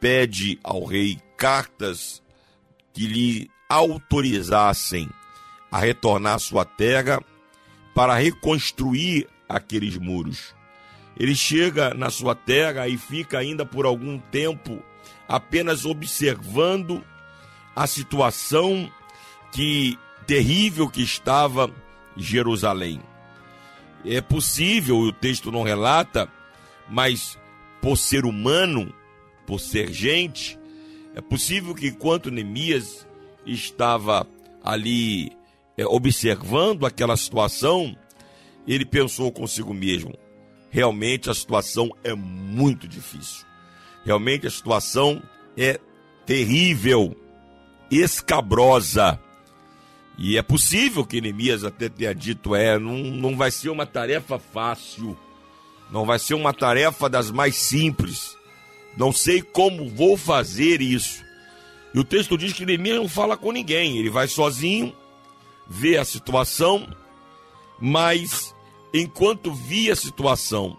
pede 0.00 0.58
ao 0.64 0.84
rei 0.84 1.20
cartas 1.36 2.22
que 2.92 3.06
lhe 3.06 3.50
autorizassem 3.68 5.08
a 5.70 5.78
retornar 5.78 6.34
à 6.34 6.38
sua 6.38 6.64
terra 6.64 7.22
para 7.94 8.14
reconstruir 8.14 9.28
aqueles 9.48 9.96
muros. 9.96 10.54
Ele 11.18 11.34
chega 11.34 11.92
na 11.94 12.10
sua 12.10 12.34
terra 12.34 12.86
e 12.86 12.96
fica 12.96 13.38
ainda 13.38 13.66
por 13.66 13.84
algum 13.84 14.18
tempo 14.18 14.82
apenas 15.26 15.84
observando 15.84 17.04
a 17.74 17.86
situação 17.86 18.90
que 19.52 19.98
terrível 20.26 20.88
que 20.88 21.02
estava 21.02 21.70
Jerusalém. 22.16 23.00
É 24.04 24.20
possível, 24.20 24.96
o 24.96 25.12
texto 25.12 25.50
não 25.50 25.62
relata, 25.62 26.30
mas 26.88 27.38
por 27.82 27.96
ser 27.96 28.24
humano, 28.24 28.92
por 29.46 29.58
ser 29.58 29.92
gente, 29.92 30.58
é 31.14 31.20
possível 31.20 31.74
que 31.74 31.88
enquanto 31.88 32.30
Neemias 32.30 33.06
estava 33.44 34.26
ali 34.62 35.32
é, 35.76 35.86
observando 35.86 36.86
aquela 36.86 37.16
situação, 37.16 37.96
ele 38.66 38.84
pensou 38.84 39.32
consigo 39.32 39.74
mesmo: 39.74 40.14
realmente 40.70 41.30
a 41.30 41.34
situação 41.34 41.90
é 42.02 42.14
muito 42.14 42.86
difícil. 42.86 43.46
Realmente 44.04 44.46
a 44.46 44.50
situação 44.50 45.22
é 45.56 45.80
terrível, 46.24 47.16
escabrosa. 47.90 49.18
E 50.16 50.36
é 50.36 50.42
possível 50.42 51.04
que 51.04 51.20
Neemias 51.20 51.64
até 51.64 51.88
tenha 51.88 52.14
dito: 52.14 52.54
é, 52.54 52.78
não, 52.78 52.96
não 52.96 53.36
vai 53.36 53.50
ser 53.50 53.68
uma 53.70 53.86
tarefa 53.86 54.38
fácil, 54.38 55.16
não 55.90 56.04
vai 56.04 56.18
ser 56.18 56.34
uma 56.34 56.52
tarefa 56.52 57.08
das 57.08 57.30
mais 57.30 57.56
simples. 57.56 58.36
Não 58.96 59.12
sei 59.12 59.42
como 59.42 59.88
vou 59.88 60.16
fazer 60.16 60.80
isso. 60.80 61.22
E 61.94 61.98
o 62.00 62.04
texto 62.04 62.36
diz 62.36 62.52
que 62.52 62.66
Neemias 62.66 62.96
não 62.96 63.08
fala 63.08 63.36
com 63.36 63.52
ninguém, 63.52 63.98
ele 63.98 64.10
vai 64.10 64.26
sozinho 64.26 64.94
vê 65.68 65.98
a 65.98 66.04
situação, 66.04 66.88
mas 67.78 68.54
enquanto 68.92 69.52
via 69.52 69.92
a 69.92 69.96
situação, 69.96 70.76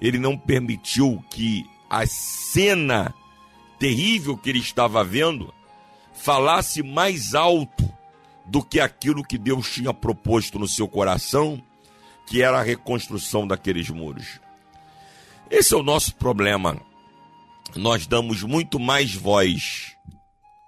ele 0.00 0.18
não 0.18 0.36
permitiu 0.36 1.22
que 1.30 1.68
a 1.88 2.06
cena 2.06 3.14
terrível 3.78 4.36
que 4.36 4.50
ele 4.50 4.58
estava 4.58 5.02
vendo 5.02 5.52
falasse 6.12 6.82
mais 6.82 7.34
alto 7.34 7.90
do 8.46 8.62
que 8.62 8.80
aquilo 8.80 9.24
que 9.24 9.38
Deus 9.38 9.70
tinha 9.72 9.92
proposto 9.94 10.58
no 10.58 10.68
seu 10.68 10.86
coração, 10.86 11.62
que 12.26 12.42
era 12.42 12.58
a 12.58 12.62
reconstrução 12.62 13.46
daqueles 13.46 13.88
muros. 13.88 14.40
Esse 15.50 15.74
é 15.74 15.76
o 15.76 15.82
nosso 15.82 16.14
problema. 16.14 16.80
Nós 17.74 18.06
damos 18.06 18.42
muito 18.42 18.78
mais 18.78 19.14
voz 19.14 19.96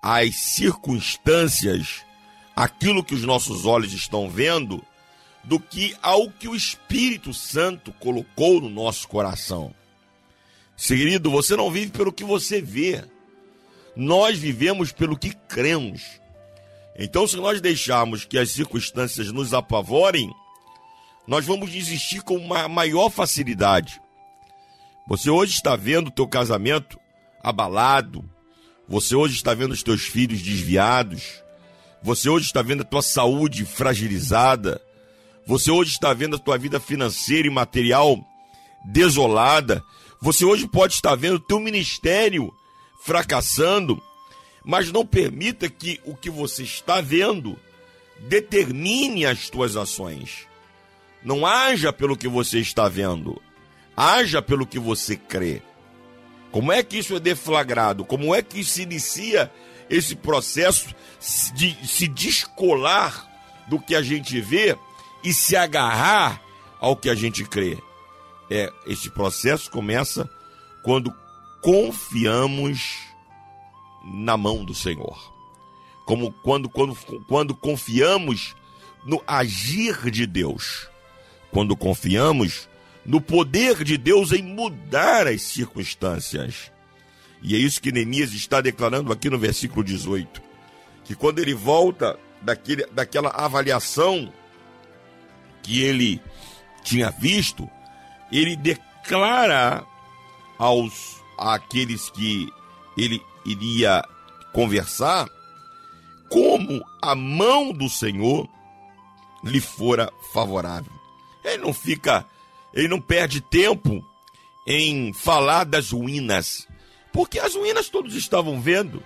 as 0.02 0.34
circunstâncias, 0.34 2.04
aquilo 2.56 3.04
que 3.04 3.14
os 3.14 3.22
nossos 3.22 3.64
olhos 3.64 3.92
estão 3.92 4.28
vendo, 4.28 4.84
do 5.44 5.58
que 5.58 5.96
ao 6.02 6.30
que 6.30 6.48
o 6.48 6.54
Espírito 6.54 7.34
Santo 7.34 7.92
colocou 7.94 8.60
no 8.60 8.70
nosso 8.70 9.08
coração. 9.08 9.74
Querido, 10.76 11.30
você 11.30 11.56
não 11.56 11.70
vive 11.70 11.90
pelo 11.90 12.12
que 12.12 12.24
você 12.24 12.60
vê. 12.60 13.04
Nós 13.94 14.38
vivemos 14.38 14.92
pelo 14.92 15.16
que 15.16 15.34
cremos. 15.48 16.02
Então, 16.96 17.26
se 17.26 17.36
nós 17.36 17.60
deixarmos 17.60 18.24
que 18.24 18.38
as 18.38 18.50
circunstâncias 18.50 19.32
nos 19.32 19.54
apavorem, 19.54 20.30
nós 21.26 21.44
vamos 21.44 21.70
desistir 21.70 22.22
com 22.22 22.36
uma 22.36 22.68
maior 22.68 23.10
facilidade. 23.10 24.00
Você 25.06 25.30
hoje 25.30 25.54
está 25.54 25.76
vendo 25.76 26.08
o 26.08 26.12
teu 26.12 26.26
casamento 26.26 26.98
abalado, 27.42 28.28
você 28.88 29.14
hoje 29.14 29.34
está 29.34 29.54
vendo 29.54 29.72
os 29.72 29.82
teus 29.82 30.02
filhos 30.02 30.42
desviados, 30.42 31.42
você 32.02 32.28
hoje 32.28 32.46
está 32.46 32.62
vendo 32.62 32.82
a 32.82 32.84
tua 32.84 33.02
saúde 33.02 33.64
fragilizada, 33.64 34.80
você 35.46 35.70
hoje 35.70 35.92
está 35.92 36.12
vendo 36.12 36.36
a 36.36 36.38
tua 36.38 36.56
vida 36.56 36.78
financeira 36.78 37.46
e 37.46 37.50
material 37.50 38.18
desolada, 38.84 39.84
você 40.20 40.44
hoje 40.44 40.68
pode 40.68 40.94
estar 40.94 41.14
vendo 41.14 41.36
o 41.36 41.40
teu 41.40 41.58
ministério 41.58 42.54
fracassando, 43.02 44.00
mas 44.64 44.92
não 44.92 45.04
permita 45.04 45.68
que 45.68 46.00
o 46.04 46.16
que 46.16 46.30
você 46.30 46.62
está 46.62 47.00
vendo 47.00 47.58
determine 48.20 49.26
as 49.26 49.50
tuas 49.50 49.76
ações. 49.76 50.46
Não 51.24 51.44
haja 51.46 51.92
pelo 51.92 52.16
que 52.16 52.28
você 52.28 52.60
está 52.60 52.88
vendo, 52.88 53.40
haja 53.96 54.40
pelo 54.40 54.66
que 54.66 54.78
você 54.78 55.16
crê. 55.16 55.60
Como 56.50 56.70
é 56.70 56.82
que 56.82 56.98
isso 56.98 57.16
é 57.16 57.20
deflagrado? 57.20 58.04
Como 58.04 58.34
é 58.34 58.42
que 58.42 58.62
se 58.62 58.82
inicia 58.82 59.50
esse 59.88 60.14
processo 60.14 60.94
de 61.54 61.76
se 61.86 62.06
descolar 62.06 63.28
do 63.68 63.80
que 63.80 63.94
a 63.94 64.02
gente 64.02 64.40
vê 64.40 64.76
e 65.22 65.32
se 65.32 65.56
agarrar 65.56 66.40
ao 66.80 66.96
que 66.96 67.08
a 67.08 67.14
gente 67.14 67.44
crê? 67.44 67.78
É, 68.50 68.72
esse 68.86 69.08
processo 69.10 69.70
começa 69.70 70.28
quando 70.82 71.14
confiamos 71.62 72.98
na 74.04 74.36
mão 74.36 74.64
do 74.64 74.74
Senhor. 74.74 75.32
Como 76.04 76.32
quando, 76.32 76.68
quando, 76.68 76.94
quando 77.28 77.54
confiamos 77.54 78.54
no 79.04 79.22
agir 79.26 80.10
de 80.10 80.26
Deus 80.26 80.90
quando 81.52 81.76
confiamos 81.76 82.68
no 83.04 83.20
poder 83.20 83.84
de 83.84 83.98
Deus 83.98 84.32
em 84.32 84.42
mudar 84.42 85.26
as 85.26 85.42
circunstâncias. 85.42 86.72
E 87.42 87.54
é 87.54 87.58
isso 87.58 87.80
que 87.80 87.92
Neemias 87.92 88.32
está 88.32 88.60
declarando 88.60 89.12
aqui 89.12 89.28
no 89.28 89.38
versículo 89.38 89.84
18. 89.84 90.40
Que 91.04 91.14
quando 91.14 91.40
ele 91.40 91.52
volta 91.52 92.18
daquele, 92.40 92.86
daquela 92.86 93.28
avaliação 93.30 94.32
que 95.62 95.82
ele 95.82 96.20
tinha 96.82 97.10
visto, 97.10 97.68
ele 98.30 98.56
declara 98.56 99.84
aos 100.58 101.22
àqueles 101.38 102.10
que 102.10 102.48
ele 102.96 103.22
iria 103.44 104.02
conversar 104.52 105.28
como 106.28 106.82
a 107.00 107.14
mão 107.14 107.72
do 107.72 107.88
Senhor 107.88 108.48
lhe 109.44 109.60
fora 109.60 110.10
favorável. 110.32 110.92
Ele 111.44 111.58
não 111.58 111.72
fica, 111.74 112.24
ele 112.72 112.88
não 112.88 113.00
perde 113.00 113.40
tempo 113.40 114.04
em 114.66 115.12
falar 115.12 115.64
das 115.64 115.90
ruínas, 115.90 116.66
porque 117.12 117.38
as 117.38 117.54
ruínas 117.54 117.88
todos 117.88 118.14
estavam 118.14 118.60
vendo. 118.60 119.02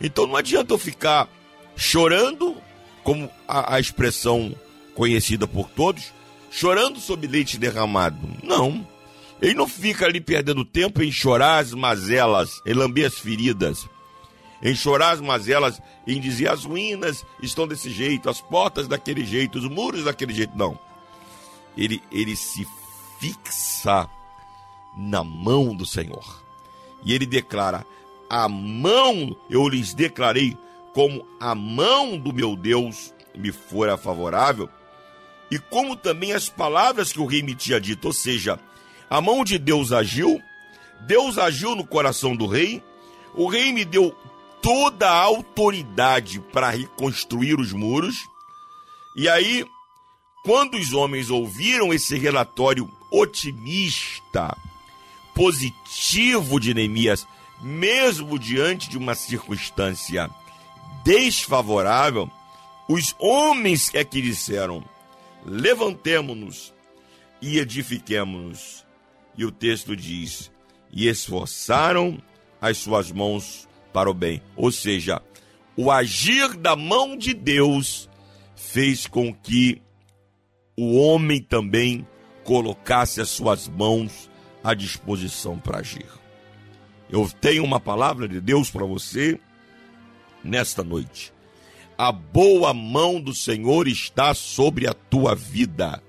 Então 0.00 0.26
não 0.26 0.36
adianta 0.36 0.74
eu 0.74 0.78
ficar 0.78 1.28
chorando, 1.76 2.56
como 3.04 3.30
a, 3.46 3.74
a 3.74 3.80
expressão 3.80 4.54
conhecida 4.96 5.46
por 5.46 5.68
todos, 5.68 6.12
chorando 6.50 6.98
sob 6.98 7.24
leite 7.28 7.56
derramado. 7.56 8.18
Não. 8.42 8.84
Ele 9.40 9.54
não 9.54 9.68
fica 9.68 10.06
ali 10.06 10.20
perdendo 10.20 10.64
tempo 10.64 11.00
em 11.00 11.12
chorar 11.12 11.58
as 11.58 11.72
mazelas, 11.72 12.60
em 12.66 12.72
lamber 12.72 13.06
as 13.06 13.18
feridas, 13.18 13.86
em 14.60 14.74
chorar 14.74 15.10
as 15.10 15.20
mazelas, 15.20 15.80
em 16.04 16.18
dizer 16.20 16.50
as 16.50 16.64
ruínas 16.64 17.24
estão 17.40 17.68
desse 17.68 17.90
jeito, 17.90 18.28
as 18.28 18.40
portas 18.40 18.88
daquele 18.88 19.24
jeito, 19.24 19.58
os 19.58 19.68
muros 19.68 20.04
daquele 20.04 20.34
jeito. 20.34 20.56
Não 20.56 20.78
ele, 21.76 22.02
ele 22.10 22.34
se 22.34 22.66
fixa 23.18 24.08
na 24.96 25.22
mão 25.22 25.74
do 25.74 25.84
Senhor. 25.84 26.42
E 27.04 27.12
ele 27.12 27.26
declara: 27.26 27.84
A 28.28 28.48
mão 28.48 29.36
eu 29.50 29.68
lhes 29.68 29.92
declarei 29.92 30.56
como 30.94 31.26
a 31.38 31.54
mão 31.54 32.18
do 32.18 32.32
meu 32.32 32.56
Deus 32.56 33.12
me 33.36 33.52
fora 33.52 33.98
favorável, 33.98 34.68
e 35.50 35.58
como 35.58 35.96
também 35.96 36.32
as 36.32 36.48
palavras 36.48 37.12
que 37.12 37.20
o 37.20 37.26
rei 37.26 37.42
me 37.42 37.54
tinha 37.54 37.80
dito, 37.80 38.06
ou 38.06 38.12
seja, 38.12 38.58
a 39.08 39.20
mão 39.20 39.44
de 39.44 39.58
Deus 39.58 39.92
agiu, 39.92 40.40
Deus 41.06 41.38
agiu 41.38 41.76
no 41.76 41.86
coração 41.86 42.34
do 42.34 42.46
rei, 42.46 42.82
o 43.34 43.46
rei 43.46 43.72
me 43.72 43.84
deu 43.84 44.14
toda 44.60 45.08
a 45.08 45.22
autoridade 45.22 46.40
para 46.52 46.70
reconstruir 46.70 47.60
os 47.60 47.72
muros, 47.72 48.16
e 49.16 49.28
aí 49.28 49.64
quando 50.46 50.76
os 50.76 50.92
homens 50.92 51.28
ouviram 51.28 51.92
esse 51.92 52.16
relatório 52.16 52.88
otimista, 53.10 54.56
positivo 55.34 56.60
de 56.60 56.72
Neemias, 56.72 57.26
mesmo 57.60 58.38
diante 58.38 58.88
de 58.88 58.96
uma 58.96 59.16
circunstância 59.16 60.30
desfavorável, 61.04 62.30
os 62.88 63.12
homens 63.18 63.90
é 63.92 64.04
que 64.04 64.22
disseram: 64.22 64.84
levantemo-nos 65.46 66.74
e 67.40 67.58
edifiquemo-nos. 67.58 68.84
E 69.38 69.44
o 69.44 69.52
texto 69.52 69.96
diz: 69.96 70.50
e 70.92 71.08
esforçaram 71.08 72.20
as 72.60 72.78
suas 72.78 73.12
mãos 73.12 73.68
para 73.92 74.10
o 74.10 74.14
bem. 74.14 74.42
Ou 74.56 74.72
seja, 74.72 75.22
o 75.76 75.90
agir 75.90 76.56
da 76.56 76.74
mão 76.74 77.16
de 77.16 77.32
Deus 77.32 78.08
fez 78.54 79.06
com 79.06 79.32
que 79.32 79.80
o 80.76 80.96
homem 80.96 81.40
também 81.40 82.06
colocasse 82.44 83.20
as 83.20 83.28
suas 83.28 83.68
mãos 83.68 84.30
à 84.62 84.74
disposição 84.74 85.58
para 85.58 85.78
agir. 85.78 86.06
Eu 87.08 87.28
tenho 87.40 87.62
uma 87.62 87.78
palavra 87.78 88.26
de 88.26 88.40
Deus 88.40 88.70
para 88.70 88.84
você 88.84 89.38
nesta 90.42 90.82
noite. 90.82 91.32
A 91.98 92.12
boa 92.12 92.74
mão 92.74 93.20
do 93.20 93.34
Senhor 93.34 93.88
está 93.88 94.34
sobre 94.34 94.86
a 94.86 94.92
tua 94.92 95.34
vida 95.34 96.02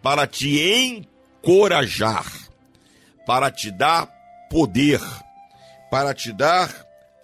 para 0.00 0.26
te 0.26 0.60
encorajar, 0.60 2.24
para 3.26 3.50
te 3.50 3.70
dar 3.70 4.08
poder, 4.48 5.00
para 5.90 6.14
te 6.14 6.32
dar 6.32 6.72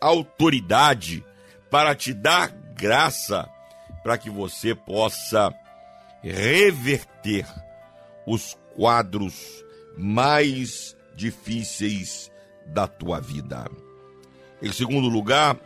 autoridade, 0.00 1.24
para 1.70 1.94
te 1.94 2.12
dar 2.12 2.50
graça, 2.74 3.48
para 4.02 4.18
que 4.18 4.28
você 4.28 4.74
possa 4.74 5.54
reverter 6.20 7.46
os 8.26 8.58
quadros 8.74 9.64
mais 9.96 10.96
difíceis 11.14 12.30
da 12.66 12.88
tua 12.88 13.20
vida. 13.20 13.70
Em 14.60 14.72
segundo 14.72 15.08
lugar, 15.08 15.56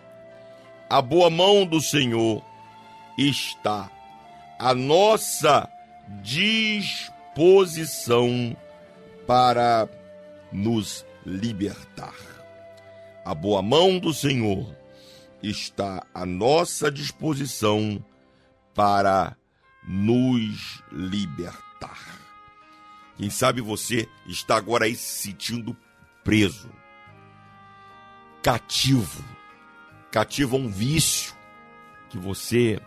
a 0.88 1.02
boa 1.02 1.28
mão 1.28 1.66
do 1.66 1.80
Senhor 1.80 2.40
está 3.16 3.90
à 4.58 4.74
nossa 4.74 5.68
disposição 6.22 8.56
para 9.26 9.88
nos 10.50 11.04
libertar. 11.26 12.14
A 13.24 13.34
boa 13.34 13.60
mão 13.60 13.98
do 13.98 14.14
Senhor 14.14 14.74
está 15.42 16.06
à 16.14 16.24
nossa 16.24 16.90
disposição 16.90 18.02
para 18.74 19.36
nos 19.86 20.82
libertar. 20.90 22.18
Quem 23.16 23.28
sabe 23.28 23.60
você 23.60 24.08
está 24.26 24.56
agora 24.56 24.86
aí 24.86 24.94
se 24.94 25.24
sentindo 25.24 25.76
preso, 26.24 26.70
cativo, 28.42 29.22
cativo 30.10 30.56
a 30.56 30.60
um 30.60 30.68
vício 30.68 31.34
que 32.10 32.18
você 32.18 32.80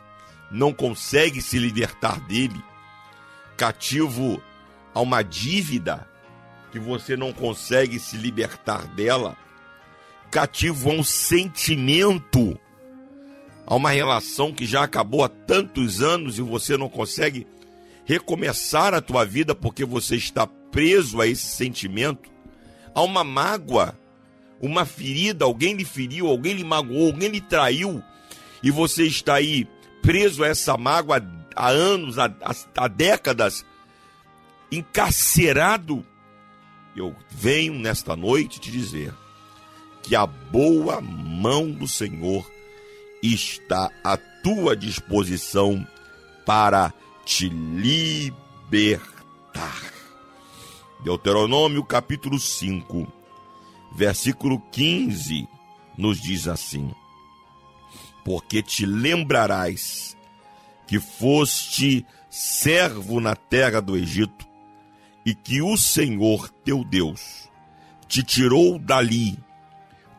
não 0.49 0.73
consegue 0.73 1.41
se 1.41 1.57
libertar 1.59 2.19
dele, 2.21 2.61
cativo 3.55 4.41
a 4.93 4.99
uma 4.99 5.21
dívida 5.21 6.07
que 6.71 6.79
você 6.79 7.15
não 7.15 7.31
consegue 7.31 7.99
se 7.99 8.17
libertar 8.17 8.87
dela, 8.87 9.37
cativo 10.29 10.89
a 10.89 10.93
um 10.93 11.03
sentimento 11.03 12.57
a 13.71 13.75
uma 13.75 13.91
relação 13.91 14.51
que 14.51 14.65
já 14.65 14.83
acabou 14.83 15.23
há 15.23 15.29
tantos 15.29 16.01
anos 16.01 16.37
e 16.37 16.41
você 16.41 16.75
não 16.75 16.89
consegue 16.89 17.47
recomeçar 18.03 18.93
a 18.93 19.01
tua 19.01 19.23
vida 19.23 19.55
porque 19.55 19.85
você 19.85 20.17
está 20.17 20.45
preso 20.45 21.21
a 21.21 21.27
esse 21.27 21.45
sentimento, 21.45 22.29
a 22.93 23.01
uma 23.01 23.23
mágoa, 23.23 23.97
uma 24.61 24.85
ferida, 24.85 25.43
alguém 25.45 25.73
lhe 25.73 25.83
feriu, 25.83 26.27
alguém 26.27 26.53
lhe 26.53 26.63
magoou, 26.63 27.07
alguém 27.07 27.29
lhe 27.29 27.41
traiu, 27.41 28.03
e 28.61 28.69
você 28.69 29.05
está 29.05 29.35
aí 29.35 29.67
preso 30.01 30.43
a 30.43 30.47
essa 30.47 30.77
mágoa 30.77 31.21
há 31.55 31.69
anos, 31.69 32.19
há, 32.19 32.31
há, 32.77 32.87
décadas, 32.87 33.65
encarcerado, 34.71 36.05
eu 36.95 37.15
venho 37.29 37.73
nesta 37.73 38.15
noite 38.15 38.59
te 38.59 38.71
dizer 38.71 39.13
que 40.03 40.15
a 40.15 40.25
boa 40.25 41.01
mão 41.01 41.71
do 41.71 41.87
Senhor 41.87 42.49
está 43.21 43.89
à 44.03 44.17
tua 44.17 44.75
disposição 44.75 45.87
para 46.45 46.93
te 47.23 47.47
libertar. 47.49 48.41
Deuteronômio 51.03 51.83
capítulo 51.83 52.39
5, 52.39 53.20
versículo 53.91 54.59
15, 54.71 55.47
nos 55.97 56.19
diz 56.19 56.47
assim: 56.47 56.91
Porque 58.23 58.61
te 58.63 58.85
lembrarás 58.85 60.17
que 60.87 60.99
foste 60.99 62.05
servo 62.29 63.19
na 63.19 63.35
terra 63.35 63.81
do 63.81 63.95
Egito, 63.95 64.47
e 65.25 65.35
que 65.35 65.61
o 65.61 65.77
Senhor 65.77 66.49
teu 66.63 66.83
Deus 66.83 67.49
te 68.07 68.23
tirou 68.23 68.79
dali 68.79 69.37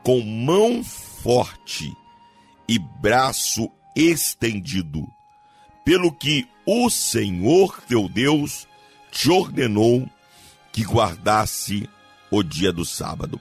com 0.02 0.20
mão 0.20 0.82
forte 0.82 1.92
e 2.68 2.78
braço 2.78 3.70
estendido, 3.94 5.06
pelo 5.84 6.12
que 6.12 6.48
o 6.64 6.88
Senhor 6.88 7.80
teu 7.82 8.08
Deus 8.08 8.66
te 9.10 9.30
ordenou 9.30 10.08
que 10.72 10.82
guardasse 10.82 11.88
o 12.30 12.42
dia 12.42 12.72
do 12.72 12.84
sábado. 12.84 13.38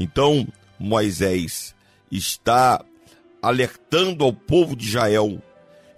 Então 0.00 0.48
Moisés 0.78 1.74
está 2.10 2.82
alertando 3.42 4.24
ao 4.24 4.32
povo 4.32 4.74
de 4.74 4.86
Israel 4.86 5.42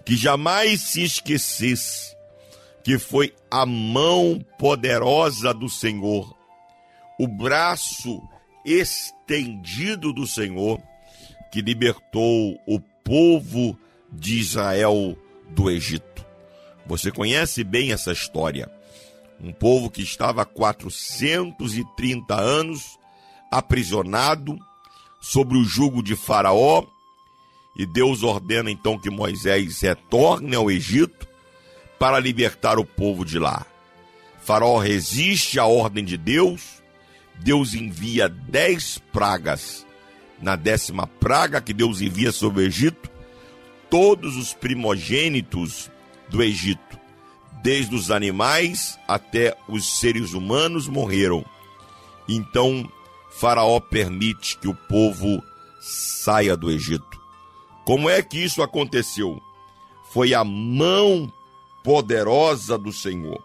que 0.05 0.17
jamais 0.17 0.81
se 0.81 1.03
esquecesse 1.03 2.13
que 2.83 2.99
foi 2.99 3.33
a 3.49 3.65
mão 3.65 4.45
poderosa 4.59 5.53
do 5.53 5.69
Senhor, 5.69 6.35
o 7.17 7.25
braço 7.25 8.21
estendido 8.65 10.11
do 10.11 10.27
Senhor, 10.27 10.81
que 11.49 11.61
libertou 11.61 12.59
o 12.67 12.81
povo 13.05 13.79
de 14.11 14.37
Israel 14.37 15.17
do 15.51 15.71
Egito. 15.71 16.25
Você 16.85 17.09
conhece 17.09 17.63
bem 17.63 17.93
essa 17.93 18.11
história. 18.11 18.69
Um 19.41 19.53
povo 19.53 19.89
que 19.89 20.01
estava 20.01 20.41
há 20.41 20.45
430 20.45 22.35
anos 22.35 22.99
aprisionado 23.57 24.57
sobre 25.21 25.57
o 25.57 25.63
jugo 25.63 26.03
de 26.03 26.15
Faraó, 26.15 26.83
e 27.75 27.85
Deus 27.85 28.23
ordena 28.23 28.69
então 28.69 28.99
que 28.99 29.09
Moisés 29.09 29.81
retorne 29.81 30.55
ao 30.55 30.69
Egito 30.69 31.27
para 31.97 32.19
libertar 32.19 32.77
o 32.77 32.85
povo 32.85 33.23
de 33.23 33.39
lá. 33.39 33.65
Faraó 34.43 34.77
resiste 34.77 35.59
à 35.59 35.65
ordem 35.65 36.03
de 36.03 36.17
Deus, 36.17 36.83
Deus 37.35 37.73
envia 37.73 38.27
dez 38.27 38.99
pragas. 39.11 39.85
Na 40.41 40.57
décima 40.57 41.07
praga 41.07 41.61
que 41.61 41.73
Deus 41.73 42.01
envia 42.01 42.31
sobre 42.31 42.63
o 42.63 42.65
Egito, 42.65 43.09
todos 43.89 44.35
os 44.35 44.53
primogênitos 44.53 45.89
do 46.27 46.43
Egito, 46.43 46.99
desde 47.61 47.95
os 47.95 48.11
animais 48.11 48.99
até 49.07 49.55
os 49.69 49.99
seres 49.99 50.33
humanos, 50.33 50.87
morreram. 50.87 51.45
Então, 52.27 52.91
Faraó 53.35 53.79
permite 53.79 54.57
que 54.57 54.67
o 54.67 54.75
povo 54.75 55.43
saia 55.79 56.55
do 56.55 56.71
Egito. 56.71 57.21
Como 57.85 58.09
é 58.09 58.21
que 58.21 58.37
isso 58.37 58.61
aconteceu? 58.61 59.41
Foi 60.11 60.33
a 60.33 60.43
mão 60.43 61.31
poderosa 61.83 62.77
do 62.77 62.93
Senhor. 62.93 63.43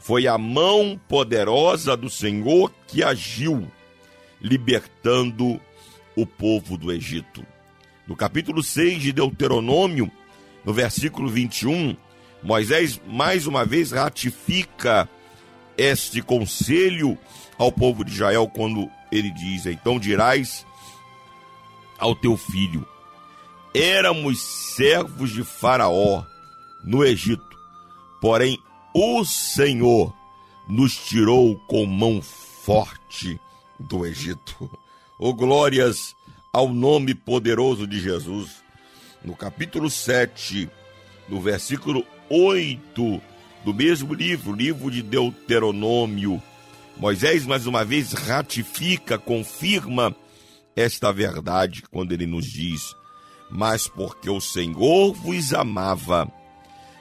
Foi 0.00 0.26
a 0.26 0.36
mão 0.36 1.00
poderosa 1.08 1.96
do 1.96 2.10
Senhor 2.10 2.72
que 2.88 3.02
agiu, 3.02 3.70
libertando 4.40 5.60
o 6.16 6.26
povo 6.26 6.76
do 6.76 6.92
Egito. 6.92 7.46
No 8.06 8.16
capítulo 8.16 8.62
6 8.62 9.00
de 9.00 9.12
Deuteronômio, 9.12 10.10
no 10.64 10.72
versículo 10.72 11.28
21, 11.28 11.96
Moisés 12.42 13.00
mais 13.06 13.46
uma 13.46 13.64
vez 13.64 13.92
ratifica 13.92 15.08
este 15.76 16.22
conselho 16.22 17.18
ao 17.58 17.70
povo 17.72 18.04
de 18.04 18.12
Israel 18.12 18.48
quando 18.48 18.90
ele 19.10 19.30
diz: 19.30 19.66
Então 19.66 19.98
dirás 19.98 20.66
ao 21.98 22.14
teu 22.14 22.36
filho: 22.36 22.86
Éramos 23.74 24.40
servos 24.40 25.32
de 25.32 25.44
Faraó 25.44 26.24
no 26.82 27.04
Egito. 27.04 27.58
Porém, 28.20 28.58
o 28.94 29.24
Senhor 29.24 30.14
nos 30.68 30.96
tirou 30.96 31.56
com 31.66 31.84
mão 31.86 32.22
forte 32.22 33.40
do 33.78 34.06
Egito. 34.06 34.70
Oh, 35.18 35.34
glórias 35.34 36.14
ao 36.52 36.68
nome 36.68 37.14
poderoso 37.14 37.86
de 37.86 38.00
Jesus. 38.00 38.62
No 39.24 39.34
capítulo 39.34 39.90
7, 39.90 40.68
no 41.28 41.40
versículo 41.40 42.04
8 42.28 43.20
do 43.64 43.72
mesmo 43.72 44.12
livro, 44.12 44.52
livro 44.52 44.90
de 44.90 45.02
Deuteronômio, 45.02 46.42
Moisés 46.96 47.44
mais 47.44 47.66
uma 47.66 47.84
vez 47.84 48.12
ratifica, 48.12 49.18
confirma 49.18 50.14
esta 50.76 51.12
verdade 51.12 51.82
quando 51.90 52.12
ele 52.12 52.26
nos 52.26 52.46
diz: 52.46 52.94
Mas 53.50 53.88
porque 53.88 54.30
o 54.30 54.40
Senhor 54.40 55.12
vos 55.14 55.52
amava, 55.52 56.30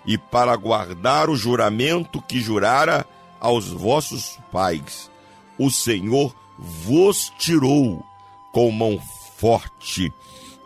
e 0.06 0.18
para 0.18 0.56
guardar 0.56 1.30
o 1.30 1.36
juramento 1.36 2.22
que 2.22 2.40
jurara 2.40 3.06
aos 3.40 3.68
vossos 3.68 4.40
pais. 4.52 5.12
O 5.60 5.70
Senhor 5.70 6.36
vos 6.58 7.32
tirou 7.38 8.04
com 8.52 8.72
mão 8.72 9.00
forte 9.38 10.12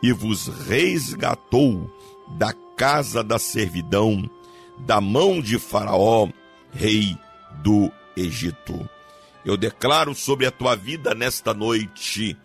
e 0.02 0.12
vos 0.14 0.48
resgatou 0.48 1.90
da 2.30 2.54
casa 2.78 3.24
da 3.24 3.40
servidão, 3.40 4.30
da 4.80 5.02
mão 5.02 5.42
de 5.42 5.60
Faraó, 5.60 6.30
rei 6.72 7.18
do 7.64 7.92
Egito. 8.16 8.88
Eu 9.46 9.58
declaro 9.58 10.14
sobre 10.14 10.46
a 10.46 10.52
tua 10.52 10.76
vida 10.76 11.16
nesta 11.16 11.54
noite 11.54 12.38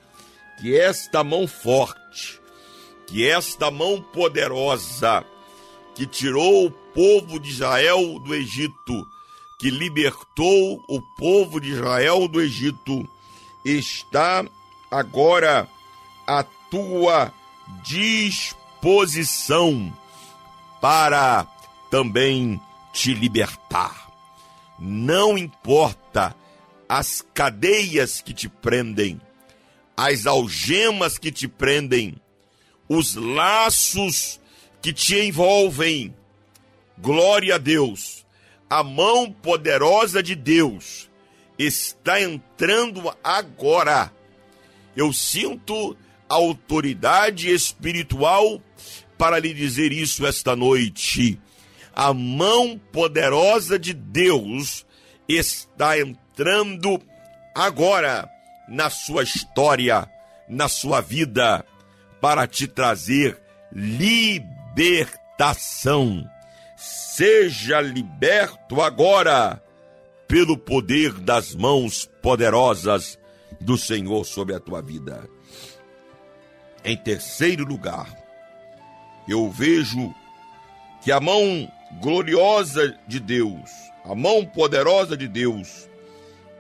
que 0.61 0.79
esta 0.79 1.25
mão 1.25 1.49
forte, 1.49 2.41
que 3.07 3.29
esta 3.29 3.71
mão 3.71 4.01
poderosa, 4.01 5.25
que 5.95 6.07
tirou 6.07 6.67
o 6.67 6.71
povo 6.71 7.39
de 7.41 7.51
Israel 7.51 8.19
do 8.21 8.35
Egito, 8.35 9.07
que 9.59 9.69
libertou 9.71 10.83
o 10.89 11.03
povo 11.17 11.61
de 11.61 11.71
Israel 11.71 12.29
do 12.29 12.41
Egito, 12.41 13.07
está 13.65 14.45
agora 14.91 15.69
à 16.27 16.43
tua 16.71 17.33
disposição 17.83 19.93
para 20.81 21.47
também 21.93 22.59
te 22.91 23.13
libertar. 23.13 24.11
Não 24.79 25.37
importa 25.37 26.35
as 26.89 27.23
cadeias 27.35 28.23
que 28.23 28.33
te 28.33 28.49
prendem, 28.49 29.21
as 29.95 30.27
algemas 30.27 31.19
que 31.19 31.31
te 31.31 31.47
prendem, 31.47 32.15
os 32.89 33.15
laços 33.15 34.41
que 34.81 34.91
te 34.91 35.17
envolvem. 35.17 36.17
Glória 36.97 37.57
a 37.57 37.59
Deus. 37.59 38.25
A 38.71 38.83
mão 38.83 39.31
poderosa 39.31 40.23
de 40.23 40.35
Deus 40.35 41.11
está 41.59 42.23
entrando 42.23 43.15
agora. 43.23 44.11
Eu 44.97 45.13
sinto 45.13 45.95
autoridade 46.27 47.53
espiritual 47.53 48.63
para 49.19 49.39
lhe 49.39 49.53
dizer 49.53 49.93
isso 49.93 50.25
esta 50.27 50.57
noite. 50.57 51.39
A 51.95 52.15
mão 52.15 52.81
poderosa 52.93 53.79
de 53.79 53.93
Deus 53.93 54.87
está 55.29 55.99
entrando 55.99 57.01
agora 57.55 58.29
na 58.69 58.89
sua 58.91 59.23
história, 59.23 60.09
na 60.49 60.69
sua 60.69 61.01
vida, 61.01 61.65
para 62.21 62.47
te 62.47 62.67
trazer 62.67 63.39
libertação. 63.73 64.79
Seja 66.77 67.81
liberto 67.81 68.81
agora 68.81 69.63
pelo 70.27 70.57
poder 70.57 71.13
das 71.13 71.55
mãos 71.55 72.11
poderosas 72.23 73.19
do 73.61 73.77
Senhor 73.77 74.25
sobre 74.25 74.55
a 74.55 74.61
tua 74.61 74.81
vida. 74.81 75.29
Em 76.85 76.97
terceiro 76.97 77.65
lugar, 77.65 78.09
eu 79.29 79.51
vejo 79.51 80.13
que 81.03 81.13
a 81.13 81.21
mão 81.21 81.71
gloriosa 82.01 82.99
de 83.07 83.21
Deus, 83.21 83.71
a 84.05 84.15
mão 84.15 84.45
poderosa 84.45 85.17
de 85.17 85.29
Deus, 85.29 85.89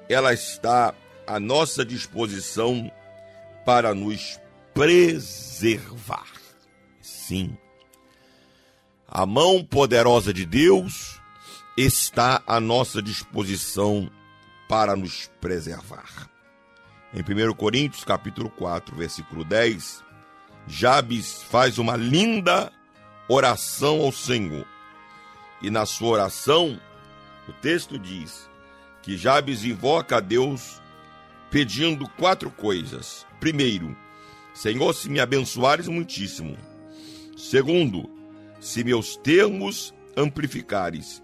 ela 0.08 0.32
está 0.32 0.94
à 1.26 1.40
nossa 1.40 1.84
disposição 1.84 2.90
para 3.64 3.94
nos 3.94 4.40
preservar. 4.74 6.26
Sim. 7.00 7.56
A 9.08 9.26
mão 9.26 9.64
poderosa 9.64 10.32
de 10.32 10.44
Deus 10.44 11.20
está 11.76 12.42
à 12.46 12.60
nossa 12.60 13.02
disposição 13.02 14.10
para 14.68 14.96
nos 14.96 15.30
preservar. 15.40 16.28
Em 17.14 17.20
1 17.20 17.52
Coríntios, 17.54 18.04
capítulo 18.04 18.48
4, 18.50 18.96
versículo 18.96 19.44
10, 19.44 20.02
Jabes 20.66 21.42
faz 21.42 21.78
uma 21.78 21.96
linda 21.96 22.72
oração 23.28 24.00
ao 24.00 24.12
Senhor. 24.12 24.66
E 25.62 25.70
na 25.70 25.86
sua 25.86 26.08
oração, 26.08 26.80
o 27.48 27.52
texto 27.52 27.98
diz 27.98 28.50
que 29.02 29.16
Jabes 29.16 29.64
invoca 29.64 30.16
a 30.16 30.20
Deus 30.20 30.80
pedindo 31.50 32.08
quatro 32.10 32.50
coisas. 32.50 33.26
Primeiro, 33.38 33.96
Senhor, 34.54 34.92
se 34.92 35.08
me 35.08 35.20
abençoares 35.20 35.88
muitíssimo. 35.88 36.56
Segundo, 37.36 38.08
se 38.60 38.82
meus 38.82 39.16
termos 39.16 39.94
amplificares. 40.16 41.22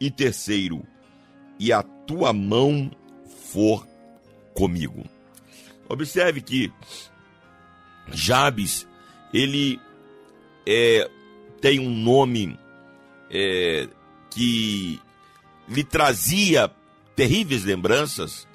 E 0.00 0.10
terceiro, 0.10 0.84
e 1.58 1.72
a 1.72 1.82
tua 1.82 2.32
mão 2.32 2.90
for 3.50 3.86
comigo. 4.52 5.04
Observe 5.88 6.40
que 6.40 6.72
Jabes, 8.08 8.86
ele 9.32 9.80
é, 10.66 11.08
tem 11.60 11.78
um 11.80 11.90
nome 11.90 12.58
é, 13.34 13.88
que 14.30 15.00
lhe 15.68 15.82
trazia 15.82 16.70
terríveis 17.16 17.64
lembranças, 17.64 18.46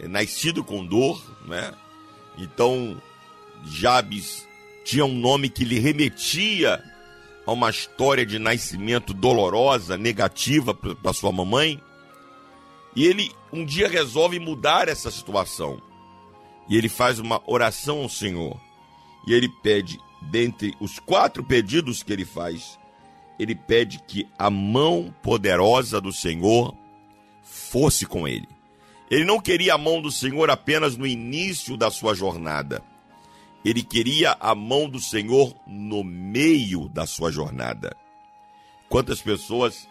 é, 0.00 0.08
nascido 0.08 0.64
com 0.64 0.84
dor, 0.84 1.22
né? 1.46 1.72
Então, 2.38 3.00
Jabes 3.64 4.48
tinha 4.84 5.04
um 5.04 5.14
nome 5.14 5.50
que 5.50 5.64
lhe 5.64 5.78
remetia 5.78 6.82
a 7.46 7.52
uma 7.52 7.68
história 7.68 8.24
de 8.24 8.38
nascimento 8.38 9.12
dolorosa, 9.12 9.98
negativa 9.98 10.72
para 10.72 11.12
sua 11.12 11.30
mamãe. 11.30 11.80
E 12.96 13.04
ele 13.04 13.30
um 13.52 13.64
dia 13.64 13.88
resolve 13.88 14.38
mudar 14.38 14.88
essa 14.88 15.10
situação. 15.10 15.80
E 16.68 16.76
ele 16.76 16.88
faz 16.88 17.18
uma 17.18 17.42
oração 17.46 17.98
ao 17.98 18.08
Senhor. 18.08 18.58
E 19.26 19.34
ele 19.34 19.48
pede, 19.62 19.98
dentre 20.22 20.74
os 20.80 20.98
quatro 20.98 21.44
pedidos 21.44 22.02
que 22.02 22.12
ele 22.12 22.24
faz, 22.24 22.78
ele 23.38 23.54
pede 23.54 23.98
que 24.06 24.28
a 24.38 24.50
mão 24.50 25.14
poderosa 25.22 26.00
do 26.00 26.12
Senhor 26.12 26.76
fosse 27.42 28.06
com 28.06 28.26
ele. 28.26 28.48
Ele 29.10 29.24
não 29.24 29.40
queria 29.40 29.74
a 29.74 29.78
mão 29.78 30.00
do 30.00 30.10
Senhor 30.10 30.50
apenas 30.50 30.96
no 30.96 31.06
início 31.06 31.76
da 31.76 31.90
sua 31.90 32.14
jornada. 32.14 32.82
Ele 33.64 33.82
queria 33.82 34.36
a 34.40 34.54
mão 34.54 34.88
do 34.88 34.98
Senhor 34.98 35.54
no 35.66 36.02
meio 36.02 36.88
da 36.88 37.06
sua 37.06 37.30
jornada. 37.30 37.96
Quantas 38.88 39.20
pessoas 39.20 39.86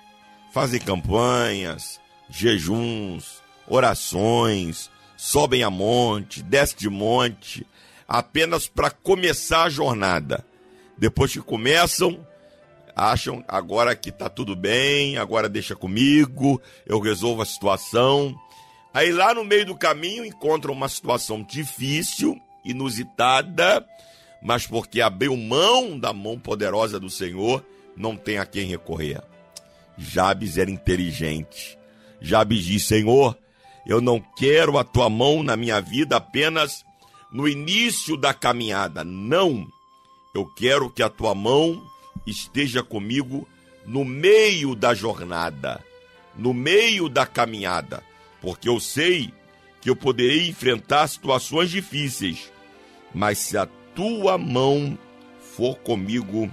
fazem 0.52 0.80
campanhas, 0.80 2.00
jejuns, 2.30 3.42
orações, 3.68 4.90
sobem 5.16 5.64
a 5.64 5.70
monte, 5.70 6.42
descem 6.42 6.80
de 6.80 6.90
monte, 6.90 7.66
apenas 8.08 8.68
para 8.68 8.90
começar 8.90 9.64
a 9.64 9.70
jornada. 9.70 10.46
Depois 10.98 11.32
que 11.32 11.42
começam, 11.42 12.26
acham 12.96 13.44
agora 13.48 13.96
que 13.96 14.10
está 14.10 14.30
tudo 14.30 14.56
bem, 14.56 15.18
agora 15.18 15.50
deixa 15.50 15.76
comigo, 15.76 16.62
eu 16.86 17.00
resolvo 17.00 17.42
a 17.42 17.46
situação. 17.46 18.36
Aí 18.94 19.12
lá 19.12 19.34
no 19.34 19.44
meio 19.44 19.66
do 19.66 19.76
caminho 19.76 20.26
encontram 20.26 20.74
uma 20.74 20.90
situação 20.90 21.44
difícil 21.44 22.40
inusitada, 22.64 23.86
mas 24.42 24.68
porque 24.68 25.02
abriu 25.02 25.36
mão 25.38 25.98
da 25.98 26.12
mão 26.14 26.38
poderosa 26.38 27.00
do 27.00 27.10
Senhor, 27.10 27.66
não 27.96 28.16
tem 28.16 28.38
a 28.38 28.46
quem 28.46 28.68
recorrer. 28.68 29.22
Jabes 29.98 30.58
era 30.58 30.70
inteligente. 30.70 31.78
Jabes 32.20 32.64
disse: 32.64 32.88
Senhor, 32.88 33.38
eu 33.86 34.02
não 34.02 34.20
quero 34.38 34.78
a 34.78 34.84
tua 34.84 35.10
mão 35.10 35.44
na 35.44 35.56
minha 35.56 35.80
vida 35.80 36.18
apenas 36.18 36.84
no 37.32 37.48
início 37.48 38.18
da 38.18 38.34
caminhada. 38.34 39.04
Não. 39.04 39.68
Eu 40.34 40.46
quero 40.46 40.90
que 40.90 41.04
a 41.04 41.10
tua 41.10 41.36
mão 41.36 41.82
esteja 42.26 42.84
comigo 42.84 43.48
no 43.86 44.06
meio 44.06 44.76
da 44.76 44.94
jornada, 44.94 45.84
no 46.36 46.54
meio 46.54 47.10
da 47.10 47.26
caminhada, 47.26 48.04
porque 48.42 48.70
eu 48.70 48.80
sei 48.80 49.34
que 49.82 49.90
eu 49.90 49.96
poderei 49.96 50.48
enfrentar 50.48 51.08
situações 51.08 51.70
difíceis, 51.70 52.52
mas 53.14 53.40
se 53.40 53.58
a 53.58 53.68
tua 53.96 54.38
mão 54.38 54.98
for 55.56 55.76
comigo, 55.78 56.50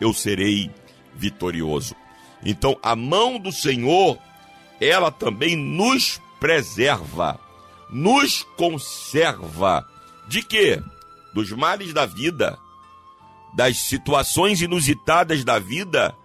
eu 0.00 0.12
serei 0.14 0.70
vitorioso. 1.14 1.94
Então, 2.44 2.78
a 2.82 2.94
mão 2.94 3.38
do 3.38 3.50
Senhor, 3.50 4.18
ela 4.80 5.10
também 5.10 5.56
nos 5.56 6.20
preserva, 6.38 7.38
nos 7.90 8.44
conserva. 8.56 9.86
De 10.28 10.42
quê? 10.42 10.80
Dos 11.34 11.50
males 11.50 11.92
da 11.92 12.06
vida, 12.06 12.58
das 13.52 13.78
situações 13.78 14.60
inusitadas 14.60 15.44
da 15.44 15.58
vida, 15.58 16.16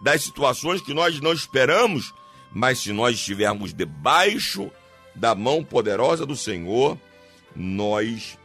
das 0.00 0.22
situações 0.22 0.80
que 0.80 0.94
nós 0.94 1.20
não 1.20 1.32
esperamos, 1.32 2.14
mas 2.52 2.78
se 2.78 2.92
nós 2.92 3.16
estivermos 3.16 3.72
debaixo 3.72 4.70
da 5.14 5.34
mão 5.34 5.62
poderosa 5.62 6.24
do 6.24 6.36
Senhor, 6.36 6.98
nós 7.54 8.38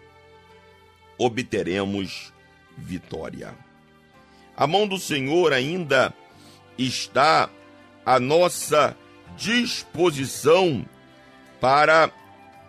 obteremos 1.17 2.33
vitória. 2.77 3.55
A 4.55 4.67
mão 4.67 4.87
do 4.87 4.99
Senhor 4.99 5.53
ainda 5.53 6.13
está 6.77 7.49
à 8.05 8.19
nossa 8.19 8.95
disposição 9.37 10.85
para 11.59 12.11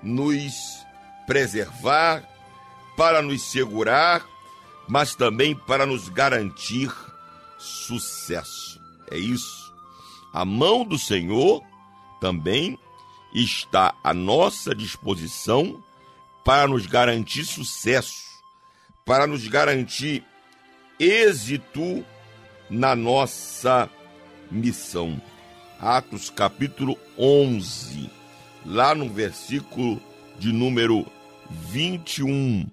nos 0.03 0.55
preservar, 1.27 2.23
para 2.97 3.21
nos 3.21 3.43
segurar, 3.43 4.25
mas 4.89 5.15
também 5.15 5.55
para 5.55 5.87
nos 5.87 6.09
garantir 6.09 6.93
sucesso. 7.59 8.81
É 9.11 9.17
isso. 9.17 9.73
A 10.33 10.45
mão 10.45 10.85
do 10.85 10.99
Senhor 10.99 11.63
também 12.21 12.79
está 13.35 13.95
à 14.03 14.15
nossa 14.15 14.75
disposição 14.75 15.83
para 16.45 16.69
nos 16.69 16.87
garantir 16.87 17.45
sucesso, 17.45 18.25
para 19.05 19.27
nos 19.27 19.47
garantir 19.49 20.25
êxito 20.99 22.05
na 22.71 22.95
nossa 22.95 23.89
missão. 24.51 25.21
Atos 25.79 26.31
capítulo 26.31 26.97
11, 27.19 28.11
lá 28.65 28.95
no 28.95 29.09
versículo 29.09 30.01
de 30.39 30.53
número 30.53 31.07
21, 31.51 32.67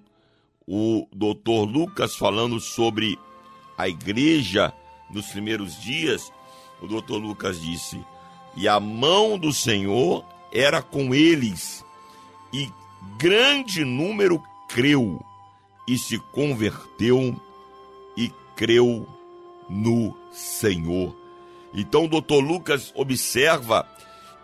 o 0.66 1.06
doutor 1.12 1.64
Lucas 1.64 2.16
falando 2.16 2.58
sobre 2.58 3.18
a 3.76 3.88
igreja 3.88 4.72
nos 5.10 5.26
primeiros 5.26 5.80
dias, 5.80 6.32
o 6.80 6.86
doutor 6.86 7.18
Lucas 7.18 7.60
disse: 7.60 8.00
E 8.56 8.66
a 8.68 8.80
mão 8.80 9.38
do 9.38 9.52
Senhor 9.52 10.24
era 10.52 10.80
com 10.80 11.14
eles, 11.14 11.84
e 12.52 12.70
grande 13.18 13.84
número 13.84 14.42
creu 14.68 15.24
e 15.86 15.98
se 15.98 16.18
converteu 16.18 17.38
e 18.16 18.32
creu 18.56 19.06
no 19.68 20.16
Senhor. 20.32 21.14
Então 21.74 22.04
o 22.04 22.08
doutor 22.08 22.40
Lucas 22.40 22.92
observa 22.94 23.86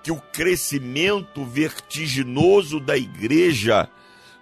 que 0.03 0.11
o 0.11 0.21
crescimento 0.21 1.45
vertiginoso 1.45 2.81
da 2.81 2.97
igreja 2.97 3.89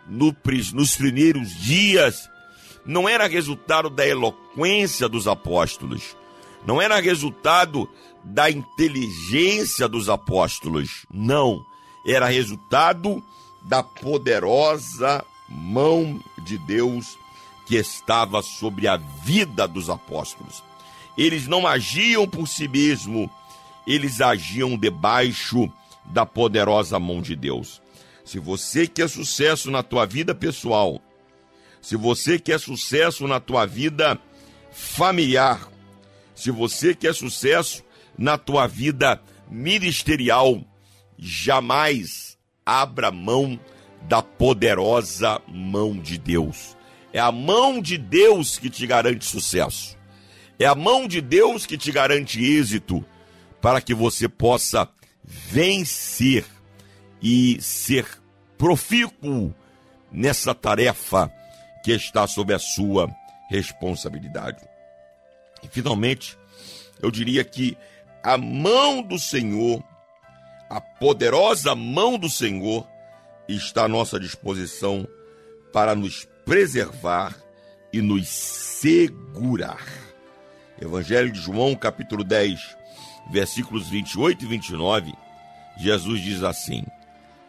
no, 0.09 0.35
nos 0.75 0.97
primeiros 0.97 1.55
dias 1.63 2.29
não 2.85 3.09
era 3.09 3.27
resultado 3.27 3.91
da 3.91 4.07
eloquência 4.07 5.09
dos 5.09 5.29
apóstolos, 5.29 6.17
não 6.67 6.81
era 6.81 7.01
resultado 7.01 7.89
da 8.25 8.51
inteligência 8.51 9.89
dos 9.89 10.09
apóstolos. 10.09 11.07
Não, 11.13 11.65
era 12.07 12.27
resultado 12.27 13.23
da 13.63 13.83
poderosa 13.83 15.25
mão 15.49 16.21
de 16.45 16.59
Deus 16.59 17.19
que 17.67 17.77
estava 17.77 18.43
sobre 18.43 18.89
a 18.89 18.97
vida 18.97 19.69
dos 19.69 19.91
apóstolos. 19.91 20.63
Eles 21.17 21.47
não 21.47 21.67
agiam 21.67 22.27
por 22.27 22.47
si 22.47 22.69
mesmos, 22.69 23.29
eles 23.87 24.21
agiam 24.21 24.77
debaixo 24.77 25.71
da 26.05 26.25
poderosa 26.25 26.99
mão 26.99 27.21
de 27.21 27.35
Deus. 27.35 27.83
Se 28.29 28.39
você 28.39 28.87
quer 28.87 29.09
sucesso 29.09 29.71
na 29.71 29.83
tua 29.83 30.05
vida 30.05 30.35
pessoal, 30.35 31.01
se 31.81 31.97
você 31.97 32.39
quer 32.39 32.61
sucesso 32.61 33.27
na 33.27 33.41
tua 33.41 33.65
vida 33.65 34.21
familiar, 34.71 35.67
se 36.35 36.51
você 36.51 36.95
quer 36.95 37.15
sucesso 37.15 37.83
na 38.19 38.37
tua 38.37 38.67
vida 38.67 39.19
ministerial, 39.51 40.63
jamais 41.17 42.37
abra 42.67 43.11
mão 43.11 43.59
da 44.03 44.21
poderosa 44.21 45.41
mão 45.49 45.99
de 45.99 46.19
Deus. 46.19 46.77
É 47.15 47.21
a 47.21 47.33
mão 47.33 47.81
de 47.81 47.97
Deus 47.97 48.59
que 48.59 48.69
te 48.69 48.87
garante 48.87 49.25
sucesso. 49.25 49.97
É 50.59 50.67
a 50.67 50.75
mão 50.75 51.09
de 51.09 51.23
Deus 51.23 51.65
que 51.65 51.79
te 51.79 51.91
garante 51.91 52.45
êxito 52.45 53.03
para 53.59 53.81
que 53.81 53.95
você 53.95 54.29
possa 54.29 54.87
vencer 55.25 56.45
e 57.23 57.61
ser 57.61 58.07
profícuo 58.57 59.55
nessa 60.11 60.55
tarefa 60.55 61.33
que 61.85 61.93
está 61.93 62.27
sob 62.27 62.53
a 62.53 62.59
sua 62.59 63.09
responsabilidade. 63.49 64.63
E 65.63 65.69
finalmente, 65.69 66.37
eu 67.03 67.11
diria 67.11 67.45
que 67.45 67.77
a 68.23 68.37
mão 68.37 69.03
do 69.03 69.19
Senhor, 69.19 69.83
a 70.69 70.81
poderosa 70.81 71.75
mão 71.75 72.19
do 72.19 72.29
Senhor, 72.29 72.87
está 73.49 73.85
à 73.85 73.89
nossa 73.89 74.21
disposição 74.21 75.07
para 75.73 75.95
nos 75.95 76.29
preservar 76.45 77.35
e 77.93 78.01
nos 78.03 78.29
segurar. 78.29 79.87
Evangelho 80.81 81.33
de 81.33 81.41
João, 81.41 81.75
capítulo 81.75 82.23
10, 82.23 82.77
versículos 83.31 83.89
28 83.89 84.45
e 84.45 84.49
29, 84.49 85.15
Jesus 85.79 86.21
diz 86.21 86.43
assim: 86.43 86.85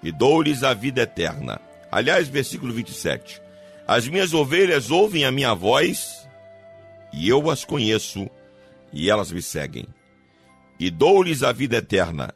E 0.02 0.12
dou-lhes 0.12 0.64
a 0.64 0.74
vida 0.74 1.02
eterna. 1.02 1.60
Aliás, 1.92 2.28
versículo 2.28 2.72
27. 2.74 3.42
As 3.88 4.08
minhas 4.08 4.34
ovelhas 4.34 4.92
ouvem 4.92 5.26
a 5.26 5.32
minha 5.32 5.54
voz, 5.54 6.28
e 7.12 7.28
eu 7.28 7.50
as 7.50 7.66
conheço, 7.66 8.30
e 8.94 9.10
elas 9.10 9.32
me 9.32 9.42
seguem. 9.42 9.88
E 10.80 10.90
dou-lhes 10.90 11.44
a 11.44 11.52
vida 11.52 11.78
eterna, 11.78 12.34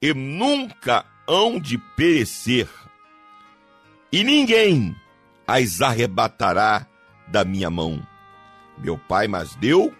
e 0.00 0.12
nunca 0.12 1.04
hão 1.26 1.58
de 1.58 1.78
perecer, 1.96 2.68
e 4.12 4.22
ninguém 4.22 4.94
as 5.46 5.80
arrebatará 5.80 6.86
da 7.26 7.44
minha 7.44 7.70
mão. 7.70 8.06
Meu 8.78 8.98
Pai 8.98 9.26
mas 9.26 9.56
deu, 9.56 9.92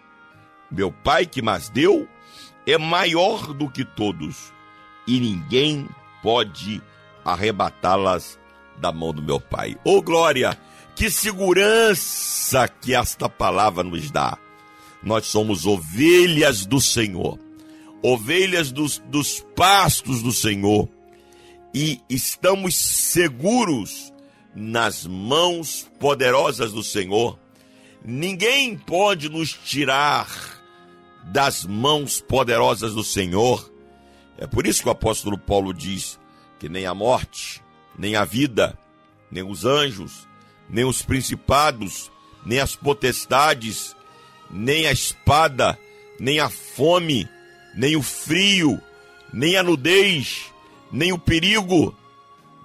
meu 0.71 0.93
Pai 0.93 1.27
que 1.27 1.41
mas 1.41 1.69
deu, 1.69 2.09
é 2.67 2.77
maior 2.79 3.53
do 3.55 3.71
que 3.71 3.85
todos, 3.85 4.53
e 5.07 5.19
ninguém 5.19 5.89
pode 6.25 6.81
arrebatá-las 7.23 8.39
da 8.79 8.91
mão 8.91 9.13
do 9.13 9.23
meu 9.23 9.39
Pai. 9.39 9.77
Ô 9.85 9.99
oh, 9.99 10.03
glória! 10.03 10.59
Que 10.97 11.11
segurança 11.11 12.67
que 12.67 12.95
esta 12.95 13.29
palavra 13.29 13.85
nos 13.85 14.11
dá. 14.11 14.39
Nós 15.03 15.27
somos 15.27 15.67
ovelhas 15.67 16.65
do 16.65 16.81
Senhor, 16.81 17.39
ovelhas 18.03 18.73
dos, 18.73 19.01
dos 19.01 19.45
pastos 19.55 20.23
do 20.23 20.33
Senhor, 20.33 20.89
e 21.75 22.01
estamos 22.09 22.75
seguros 22.75 24.11
nas 24.55 25.05
mãos 25.05 25.91
poderosas 26.01 26.73
do 26.73 26.83
Senhor. 26.83 27.39
Ninguém 28.03 28.79
pode 28.79 29.29
nos 29.29 29.53
tirar 29.53 30.29
das 31.25 31.65
mãos 31.65 32.21
poderosas 32.21 32.95
do 32.95 33.05
Senhor. 33.05 33.74
É 34.39 34.47
por 34.47 34.67
isso 34.67 34.83
que 34.83 34.89
o 34.89 34.93
apóstolo 34.93 35.39
Paulo 35.39 35.73
diz 35.73 36.19
que 36.59 36.69
nem 36.69 36.87
a 36.87 36.95
morte, 36.95 37.63
nem 37.99 38.17
a 38.17 38.25
vida, 38.25 38.79
nem 39.31 39.43
os 39.43 39.65
anjos, 39.65 40.27
nem 40.69 40.85
os 40.85 41.03
principados, 41.03 42.11
nem 42.45 42.61
as 42.61 42.75
potestades, 42.75 43.95
nem 44.51 44.87
a 44.87 44.93
espada, 44.93 45.79
nem 46.19 46.41
a 46.41 46.49
fome, 46.49 47.29
nem 47.75 47.97
o 47.97 48.03
frio, 48.03 48.81
nem 49.33 49.57
a 49.57 49.63
nudez, 49.63 50.53
nem 50.91 51.13
o 51.13 51.19
perigo, 51.19 51.95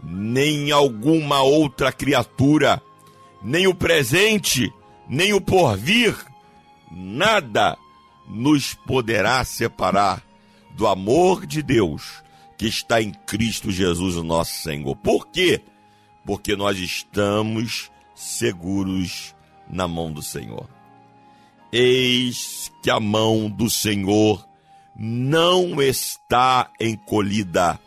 nem 0.04 0.72
alguma 0.72 1.42
outra 1.42 1.92
criatura, 1.92 2.82
nem 3.42 3.68
o 3.68 3.74
presente, 3.74 4.72
nem 5.08 5.34
o 5.34 5.42
porvir, 5.42 6.16
nada 6.92 7.78
nos 8.28 8.74
poderá 8.74 9.44
separar 9.44 10.29
do 10.80 10.88
amor 10.88 11.46
de 11.46 11.62
Deus 11.62 12.24
que 12.58 12.66
está 12.66 13.02
em 13.02 13.12
Cristo 13.12 13.70
Jesus, 13.70 14.16
nosso 14.16 14.64
Senhor. 14.64 14.96
Por 14.96 15.28
quê? 15.28 15.62
Porque 16.26 16.56
nós 16.56 16.80
estamos 16.80 17.92
seguros 18.16 19.36
na 19.70 19.90
mão 19.90 20.10
do 20.10 20.22
Senhor. 20.22 20.70
Eis 21.70 22.72
que 22.82 22.90
a 22.90 22.98
mão 22.98 23.50
do 23.50 23.70
Senhor 23.70 24.48
não 24.96 25.82
está 25.82 26.72
encolhida 26.80 27.78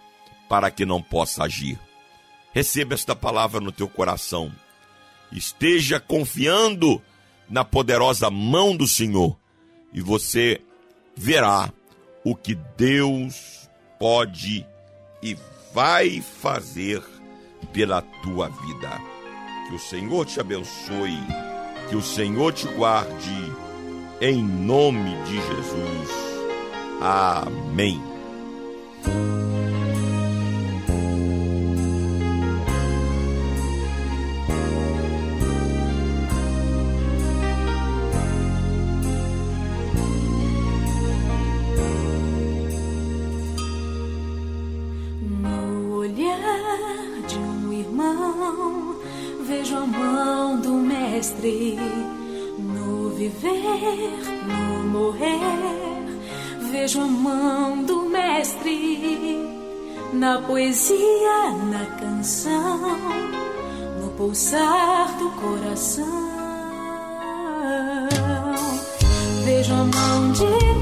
para 0.47 0.70
que 0.70 0.84
não 0.84 1.03
possa 1.03 1.45
agir. 1.45 1.80
Receba 2.53 2.93
esta 2.93 3.16
palavra 3.16 3.59
no 3.59 3.72
teu 3.72 3.88
coração. 3.88 4.53
Esteja 5.32 5.99
confiando 5.99 7.01
na 7.49 7.64
poderosa 7.64 8.28
mão 8.28 8.76
do 8.76 8.86
Senhor 8.86 9.34
e 9.95 10.03
você 10.03 10.61
verá 11.16 11.72
o 12.25 12.35
que 12.35 12.55
Deus 12.77 13.68
pode 13.99 14.66
e 15.23 15.37
vai 15.73 16.20
fazer 16.20 17.03
pela 17.73 18.03
tua 18.23 18.49
vida. 18.49 19.01
Que 19.68 19.75
o 19.75 19.79
Senhor 19.79 20.27
te 20.27 20.41
abençoe, 20.41 21.18
que 21.89 21.97
o 21.97 22.03
Senhor 22.03 22.53
te 22.53 22.66
guarde, 22.68 23.53
em 24.20 24.43
nome 24.43 25.16
de 25.25 25.35
Jesus. 25.35 26.33
Amém. 27.01 28.01
No 54.47 54.85
morrer. 54.85 55.41
Vejo 56.70 57.01
a 57.01 57.07
mão 57.07 57.83
do 57.85 58.03
mestre 58.09 59.39
na 60.12 60.39
poesia, 60.43 61.53
na 61.70 61.87
canção, 61.99 62.78
no 64.01 64.09
pulsar 64.16 65.16
do 65.18 65.30
coração. 65.30 66.33
Vejo 69.45 69.72
a 69.74 69.85
mão 69.85 70.33
de 70.33 70.82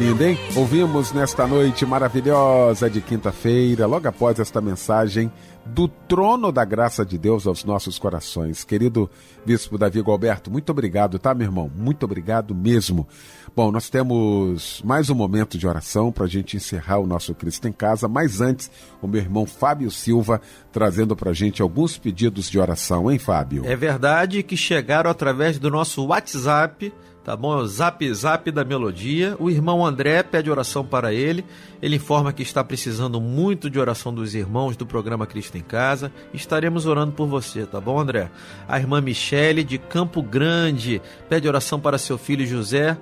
Lindo, 0.00 0.24
hein? 0.24 0.38
Ouvimos 0.56 1.12
nesta 1.12 1.46
noite 1.46 1.84
maravilhosa 1.84 2.88
de 2.88 3.02
quinta-feira, 3.02 3.84
logo 3.86 4.08
após 4.08 4.38
esta 4.38 4.58
mensagem 4.58 5.30
do 5.66 5.86
trono 5.88 6.50
da 6.50 6.64
graça 6.64 7.04
de 7.04 7.18
Deus 7.18 7.46
aos 7.46 7.64
nossos 7.64 7.98
corações. 7.98 8.64
Querido 8.64 9.10
Bispo 9.44 9.76
Davi 9.76 10.02
Alberto, 10.02 10.50
muito 10.50 10.70
obrigado, 10.70 11.18
tá, 11.18 11.34
meu 11.34 11.46
irmão? 11.46 11.70
Muito 11.76 12.04
obrigado 12.04 12.54
mesmo. 12.54 13.06
Bom, 13.54 13.70
nós 13.70 13.90
temos 13.90 14.80
mais 14.82 15.10
um 15.10 15.14
momento 15.14 15.58
de 15.58 15.66
oração 15.66 16.10
para 16.10 16.24
a 16.24 16.28
gente 16.28 16.56
encerrar 16.56 16.98
o 16.98 17.06
nosso 17.06 17.34
Cristo 17.34 17.68
em 17.68 17.72
Casa, 17.72 18.08
mas 18.08 18.40
antes, 18.40 18.70
o 19.02 19.06
meu 19.06 19.20
irmão 19.20 19.44
Fábio 19.44 19.90
Silva 19.90 20.40
trazendo 20.72 21.14
para 21.14 21.28
a 21.28 21.34
gente 21.34 21.60
alguns 21.60 21.98
pedidos 21.98 22.48
de 22.48 22.58
oração, 22.58 23.10
hein, 23.10 23.18
Fábio? 23.18 23.66
É 23.66 23.76
verdade 23.76 24.42
que 24.42 24.56
chegaram 24.56 25.10
através 25.10 25.58
do 25.58 25.68
nosso 25.70 26.06
WhatsApp 26.06 26.90
tá 27.24 27.36
bom? 27.36 27.52
É 27.52 27.62
o 27.62 27.66
zap 27.66 28.14
zap 28.14 28.50
da 28.50 28.64
melodia. 28.64 29.36
O 29.38 29.50
irmão 29.50 29.84
André 29.84 30.22
pede 30.22 30.50
oração 30.50 30.84
para 30.84 31.12
ele. 31.12 31.44
Ele 31.82 31.96
informa 31.96 32.32
que 32.32 32.42
está 32.42 32.62
precisando 32.64 33.20
muito 33.20 33.70
de 33.70 33.78
oração 33.78 34.12
dos 34.12 34.34
irmãos 34.34 34.76
do 34.76 34.86
programa 34.86 35.26
Cristo 35.26 35.56
em 35.56 35.62
Casa. 35.62 36.12
Estaremos 36.32 36.86
orando 36.86 37.12
por 37.12 37.26
você, 37.26 37.66
tá 37.66 37.80
bom, 37.80 37.98
André? 37.98 38.30
A 38.68 38.78
irmã 38.78 39.00
Michele 39.00 39.64
de 39.64 39.78
Campo 39.78 40.22
Grande 40.22 41.00
pede 41.28 41.48
oração 41.48 41.78
para 41.78 41.98
seu 41.98 42.18
filho 42.18 42.46
José. 42.46 42.96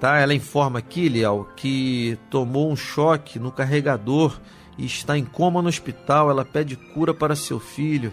Tá? 0.00 0.18
Ela 0.18 0.34
informa 0.34 0.80
aqui, 0.80 1.08
Liel, 1.08 1.48
que 1.56 2.18
tomou 2.28 2.70
um 2.70 2.76
choque 2.76 3.38
no 3.38 3.52
carregador 3.52 4.40
e 4.76 4.84
está 4.84 5.16
em 5.16 5.24
coma 5.24 5.62
no 5.62 5.68
hospital. 5.68 6.28
Ela 6.28 6.44
pede 6.44 6.76
cura 6.76 7.14
para 7.14 7.36
seu 7.36 7.60
filho. 7.60 8.12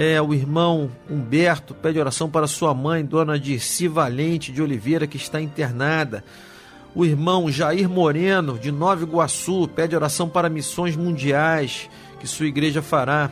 É, 0.00 0.22
o 0.22 0.32
irmão 0.32 0.88
Humberto 1.10 1.74
pede 1.74 1.98
oração 1.98 2.30
para 2.30 2.46
sua 2.46 2.72
mãe, 2.72 3.04
dona 3.04 3.36
Dirci 3.36 3.88
Valente 3.88 4.52
de 4.52 4.62
Oliveira, 4.62 5.08
que 5.08 5.16
está 5.16 5.40
internada. 5.40 6.22
O 6.94 7.04
irmão 7.04 7.50
Jair 7.50 7.88
Moreno, 7.88 8.56
de 8.56 8.70
Nova 8.70 9.02
Iguaçu, 9.02 9.66
pede 9.66 9.96
oração 9.96 10.28
para 10.28 10.48
missões 10.48 10.94
mundiais 10.94 11.90
que 12.20 12.28
sua 12.28 12.46
igreja 12.46 12.80
fará. 12.80 13.28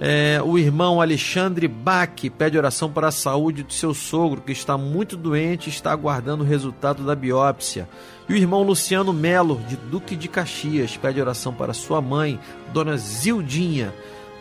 É, 0.00 0.40
o 0.44 0.56
irmão 0.56 1.00
Alexandre 1.00 1.66
Bach 1.66 2.30
pede 2.38 2.56
oração 2.56 2.92
para 2.92 3.08
a 3.08 3.10
saúde 3.10 3.64
do 3.64 3.72
seu 3.72 3.92
sogro, 3.92 4.40
que 4.40 4.52
está 4.52 4.78
muito 4.78 5.16
doente 5.16 5.66
e 5.66 5.70
está 5.70 5.90
aguardando 5.90 6.44
o 6.44 6.46
resultado 6.46 7.02
da 7.02 7.16
biópsia. 7.16 7.88
E 8.28 8.34
o 8.34 8.36
irmão 8.36 8.62
Luciano 8.62 9.12
Melo, 9.12 9.60
de 9.66 9.74
Duque 9.74 10.14
de 10.14 10.28
Caxias, 10.28 10.96
pede 10.96 11.20
oração 11.20 11.52
para 11.52 11.74
sua 11.74 12.00
mãe, 12.00 12.38
dona 12.72 12.96
Zildinha 12.96 13.92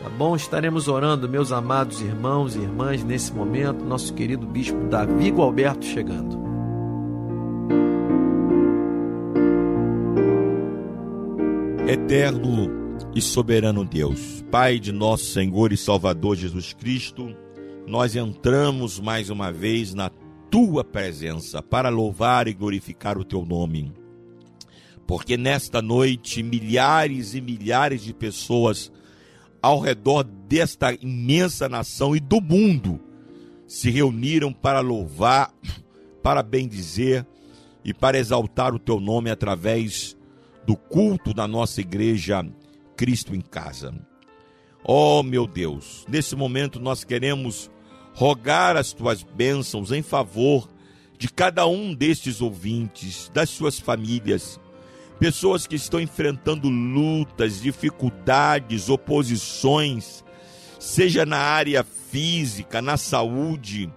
Tá 0.01 0.09
bom? 0.09 0.35
Estaremos 0.35 0.87
orando, 0.87 1.27
meus 1.27 1.51
amados 1.51 2.01
irmãos 2.01 2.55
e 2.55 2.59
irmãs, 2.59 3.03
nesse 3.03 3.33
momento, 3.33 3.83
nosso 3.83 4.13
querido 4.13 4.45
bispo 4.45 4.77
Davi 4.87 5.31
Alberto 5.31 5.85
chegando. 5.85 6.37
Eterno 11.87 12.69
e 13.15 13.21
soberano 13.21 13.83
Deus, 13.83 14.43
Pai 14.51 14.77
de 14.77 14.91
nosso 14.91 15.25
Senhor 15.25 15.71
e 15.71 15.77
Salvador 15.77 16.35
Jesus 16.35 16.73
Cristo, 16.73 17.35
nós 17.87 18.15
entramos 18.15 18.99
mais 18.99 19.29
uma 19.29 19.51
vez 19.51 19.93
na 19.93 20.11
tua 20.51 20.83
presença 20.83 21.61
para 21.61 21.89
louvar 21.89 22.47
e 22.47 22.53
glorificar 22.53 23.17
o 23.17 23.23
teu 23.23 23.45
nome. 23.45 23.93
Porque 25.07 25.37
nesta 25.37 25.81
noite 25.81 26.43
milhares 26.43 27.33
e 27.33 27.41
milhares 27.41 28.03
de 28.03 28.13
pessoas 28.13 28.91
ao 29.61 29.79
redor 29.79 30.23
desta 30.23 30.93
imensa 30.93 31.67
nação 31.67 32.15
e 32.15 32.19
do 32.19 32.39
mundo 32.41 32.99
se 33.67 33.89
reuniram 33.89 34.53
para 34.53 34.79
louvar, 34.79 35.53
para 36.23 36.41
bendizer 36.41 37.25
e 37.83 37.93
para 37.93 38.17
exaltar 38.17 38.73
o 38.73 38.79
teu 38.79 38.99
nome 38.99 39.29
através 39.29 40.15
do 40.65 40.75
culto 40.75 41.33
da 41.33 41.47
nossa 41.47 41.81
igreja 41.81 42.45
Cristo 42.95 43.35
em 43.35 43.41
Casa. 43.41 43.93
Oh, 44.83 45.21
meu 45.21 45.45
Deus, 45.45 46.05
nesse 46.07 46.35
momento 46.35 46.79
nós 46.79 47.03
queremos 47.03 47.69
rogar 48.13 48.75
as 48.77 48.93
tuas 48.93 49.21
bênçãos 49.21 49.91
em 49.91 50.01
favor 50.01 50.69
de 51.17 51.29
cada 51.29 51.67
um 51.67 51.93
destes 51.93 52.41
ouvintes, 52.41 53.29
das 53.33 53.49
suas 53.49 53.79
famílias, 53.79 54.59
pessoas 55.19 55.65
que 55.65 55.75
estão 55.75 55.99
enfrentando 55.99 56.69
lutas, 56.69 57.61
dificuldades, 57.61 58.89
oposições, 58.89 60.23
seja 60.79 61.25
na 61.25 61.37
área 61.37 61.83
física, 61.83 62.81
na 62.81 62.97
saúde, 62.97 63.91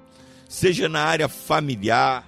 seja 0.48 0.88
na 0.88 1.02
área 1.02 1.28
familiar, 1.28 2.26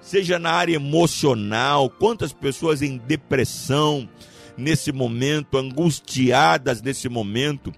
seja 0.00 0.38
na 0.38 0.50
área 0.50 0.74
emocional, 0.74 1.88
quantas 1.88 2.32
pessoas 2.32 2.82
em 2.82 2.98
depressão 2.98 4.08
nesse 4.56 4.90
momento, 4.90 5.56
angustiadas 5.56 6.82
nesse 6.82 7.08
momento, 7.08 7.72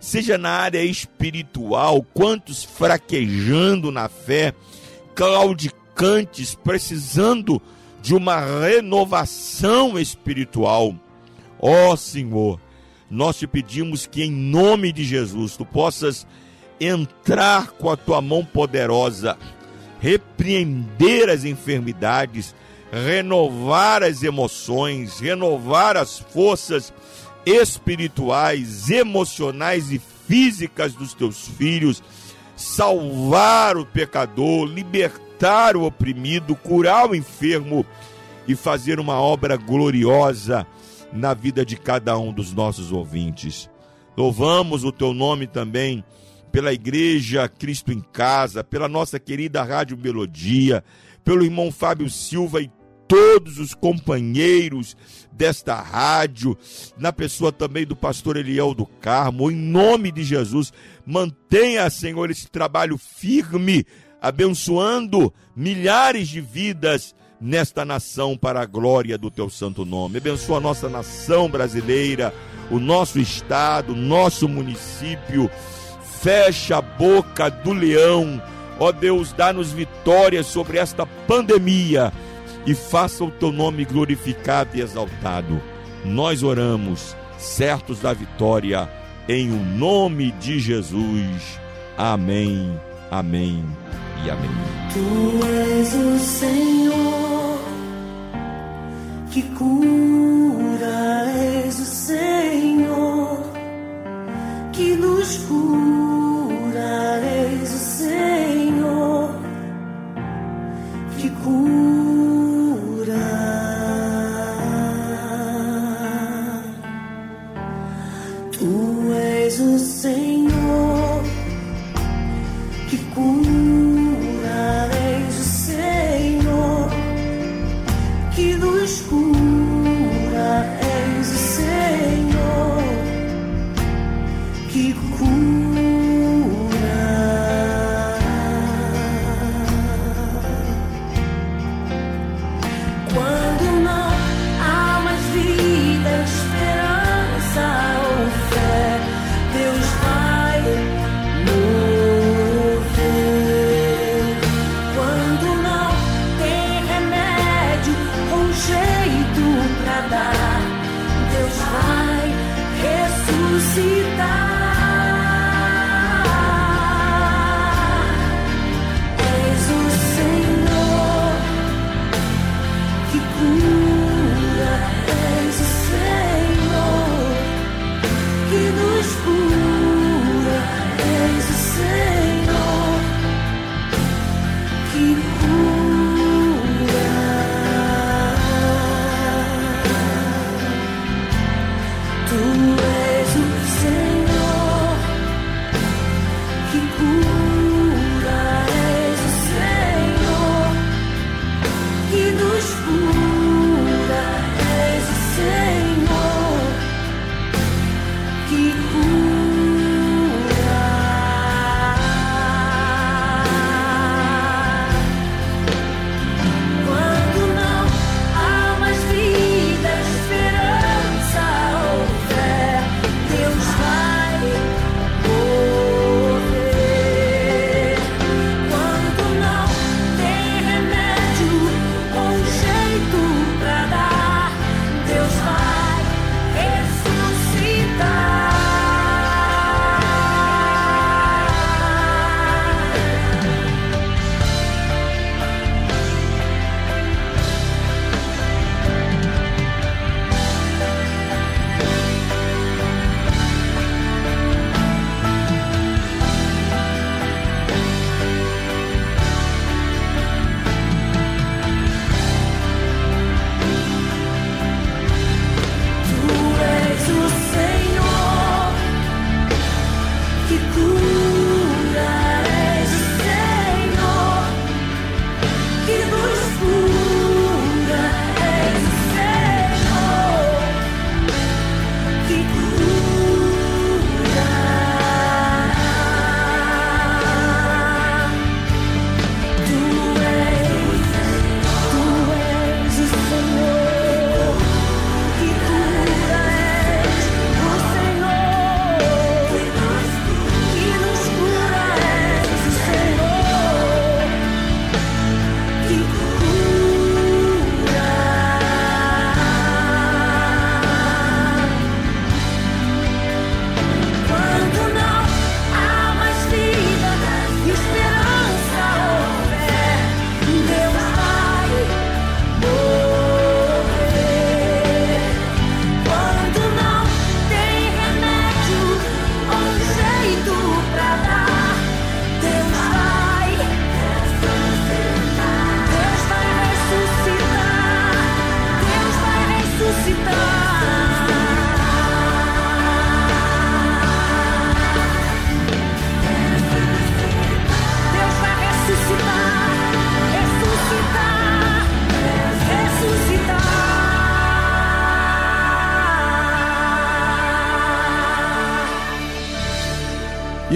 seja 0.00 0.36
na 0.36 0.50
área 0.50 0.82
espiritual, 0.82 2.02
quantos 2.02 2.64
fraquejando 2.64 3.92
na 3.92 4.08
fé, 4.08 4.52
claudicantes, 5.14 6.54
precisando 6.56 7.62
de 8.04 8.14
uma 8.14 8.38
renovação 8.38 9.98
espiritual. 9.98 10.94
Ó 11.58 11.92
oh, 11.92 11.96
Senhor, 11.96 12.60
nós 13.10 13.38
te 13.38 13.46
pedimos 13.46 14.04
que 14.04 14.22
em 14.22 14.30
nome 14.30 14.92
de 14.92 15.02
Jesus 15.02 15.56
tu 15.56 15.64
possas 15.64 16.26
entrar 16.78 17.68
com 17.68 17.88
a 17.88 17.96
tua 17.96 18.20
mão 18.20 18.44
poderosa, 18.44 19.38
repreender 20.00 21.30
as 21.30 21.46
enfermidades, 21.46 22.54
renovar 22.92 24.02
as 24.02 24.22
emoções, 24.22 25.18
renovar 25.18 25.96
as 25.96 26.18
forças 26.18 26.92
espirituais, 27.46 28.90
emocionais 28.90 29.90
e 29.90 29.98
físicas 30.28 30.92
dos 30.92 31.14
teus 31.14 31.48
filhos, 31.48 32.02
salvar 32.54 33.78
o 33.78 33.86
pecador, 33.86 34.66
libertar 34.66 35.23
libertar 35.44 35.76
o 35.76 35.84
oprimido, 35.84 36.56
curar 36.56 37.10
o 37.10 37.14
enfermo 37.14 37.84
e 38.48 38.54
fazer 38.54 38.98
uma 38.98 39.20
obra 39.20 39.56
gloriosa 39.58 40.66
na 41.12 41.34
vida 41.34 41.66
de 41.66 41.76
cada 41.76 42.18
um 42.18 42.32
dos 42.32 42.52
nossos 42.52 42.90
ouvintes. 42.90 43.68
Louvamos 44.16 44.84
o 44.84 44.92
teu 44.92 45.12
nome 45.12 45.46
também 45.46 46.02
pela 46.50 46.72
Igreja 46.72 47.46
Cristo 47.46 47.92
em 47.92 48.00
Casa, 48.00 48.64
pela 48.64 48.88
nossa 48.88 49.20
querida 49.20 49.62
Rádio 49.62 49.98
Melodia, 49.98 50.82
pelo 51.22 51.44
irmão 51.44 51.70
Fábio 51.70 52.08
Silva 52.08 52.62
e 52.62 52.70
todos 53.06 53.58
os 53.58 53.74
companheiros 53.74 54.96
desta 55.30 55.74
rádio, 55.74 56.56
na 56.96 57.12
pessoa 57.12 57.52
também 57.52 57.84
do 57.84 57.94
pastor 57.94 58.38
Eliel 58.38 58.72
do 58.72 58.86
Carmo, 58.86 59.50
em 59.50 59.56
nome 59.56 60.10
de 60.10 60.24
Jesus, 60.24 60.72
mantenha, 61.04 61.90
Senhor, 61.90 62.30
esse 62.30 62.48
trabalho 62.48 62.96
firme 62.96 63.84
abençoando 64.24 65.30
milhares 65.54 66.28
de 66.28 66.40
vidas 66.40 67.14
nesta 67.38 67.84
nação 67.84 68.38
para 68.38 68.62
a 68.62 68.64
glória 68.64 69.18
do 69.18 69.30
teu 69.30 69.50
santo 69.50 69.84
nome. 69.84 70.16
Abençoa 70.16 70.56
a 70.56 70.60
nossa 70.62 70.88
nação 70.88 71.46
brasileira, 71.46 72.32
o 72.70 72.78
nosso 72.78 73.20
estado, 73.20 73.92
o 73.92 73.96
nosso 73.96 74.48
município. 74.48 75.50
Fecha 76.22 76.78
a 76.78 76.80
boca 76.80 77.50
do 77.50 77.74
leão. 77.74 78.42
Ó 78.80 78.90
Deus, 78.92 79.30
dá-nos 79.34 79.72
vitórias 79.72 80.46
sobre 80.46 80.78
esta 80.78 81.04
pandemia 81.04 82.10
e 82.64 82.74
faça 82.74 83.24
o 83.24 83.30
teu 83.30 83.52
nome 83.52 83.84
glorificado 83.84 84.70
e 84.74 84.80
exaltado. 84.80 85.60
Nós 86.02 86.42
oramos, 86.42 87.14
certos 87.36 88.00
da 88.00 88.14
vitória, 88.14 88.88
em 89.28 89.50
o 89.50 89.62
nome 89.62 90.32
de 90.32 90.58
Jesus. 90.58 91.60
Amém. 91.98 92.80
Amém 93.10 93.62
e 94.24 94.30
amém. 94.30 94.50
Tu 94.92 95.46
és 95.46 95.94
o 95.94 96.18
Senhor 96.18 97.58
que 99.30 99.42
cura, 99.42 100.23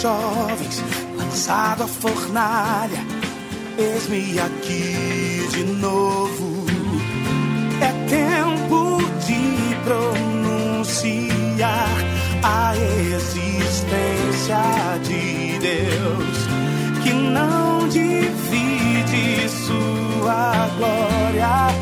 Jovens, 0.00 0.82
lançado 1.16 1.82
à 1.82 1.86
fornalha, 1.86 3.04
eis-me 3.76 4.38
aqui 4.38 5.48
de 5.50 5.64
novo. 5.64 6.66
É 7.80 7.92
tempo 8.08 8.98
de 9.26 9.74
pronunciar 9.84 11.28
a 12.42 12.74
existência 12.76 14.58
de 15.02 15.58
Deus, 15.58 16.38
que 17.02 17.12
não 17.12 17.88
divide 17.88 18.37
sua 20.28 20.68
glória 20.76 21.77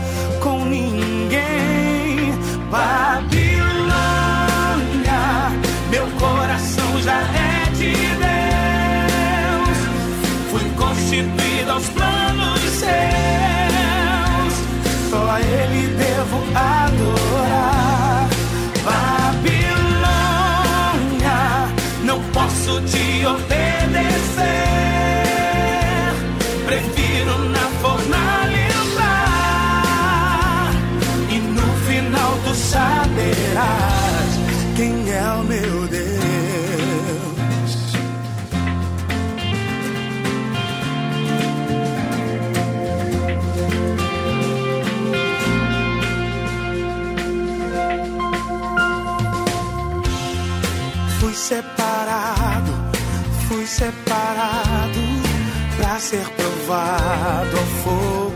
ser 56.66 56.72
provado 56.72 57.56
ao 57.56 57.66
fogo. 57.82 58.34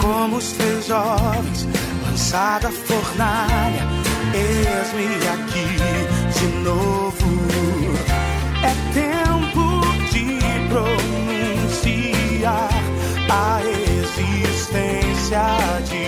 Como 0.00 0.36
os 0.36 0.52
três 0.52 0.86
jovens, 0.86 1.68
lançada 2.06 2.68
a 2.68 2.72
fornalha, 2.72 3.86
eis-me 4.32 5.06
aqui 5.28 5.68
de 6.38 6.46
novo. 6.64 7.28
É 8.62 8.72
tempo 8.94 9.64
de 10.10 10.24
pronunciar 10.68 12.04
a 13.30 13.60
existência 14.00 15.44
de 15.84 16.03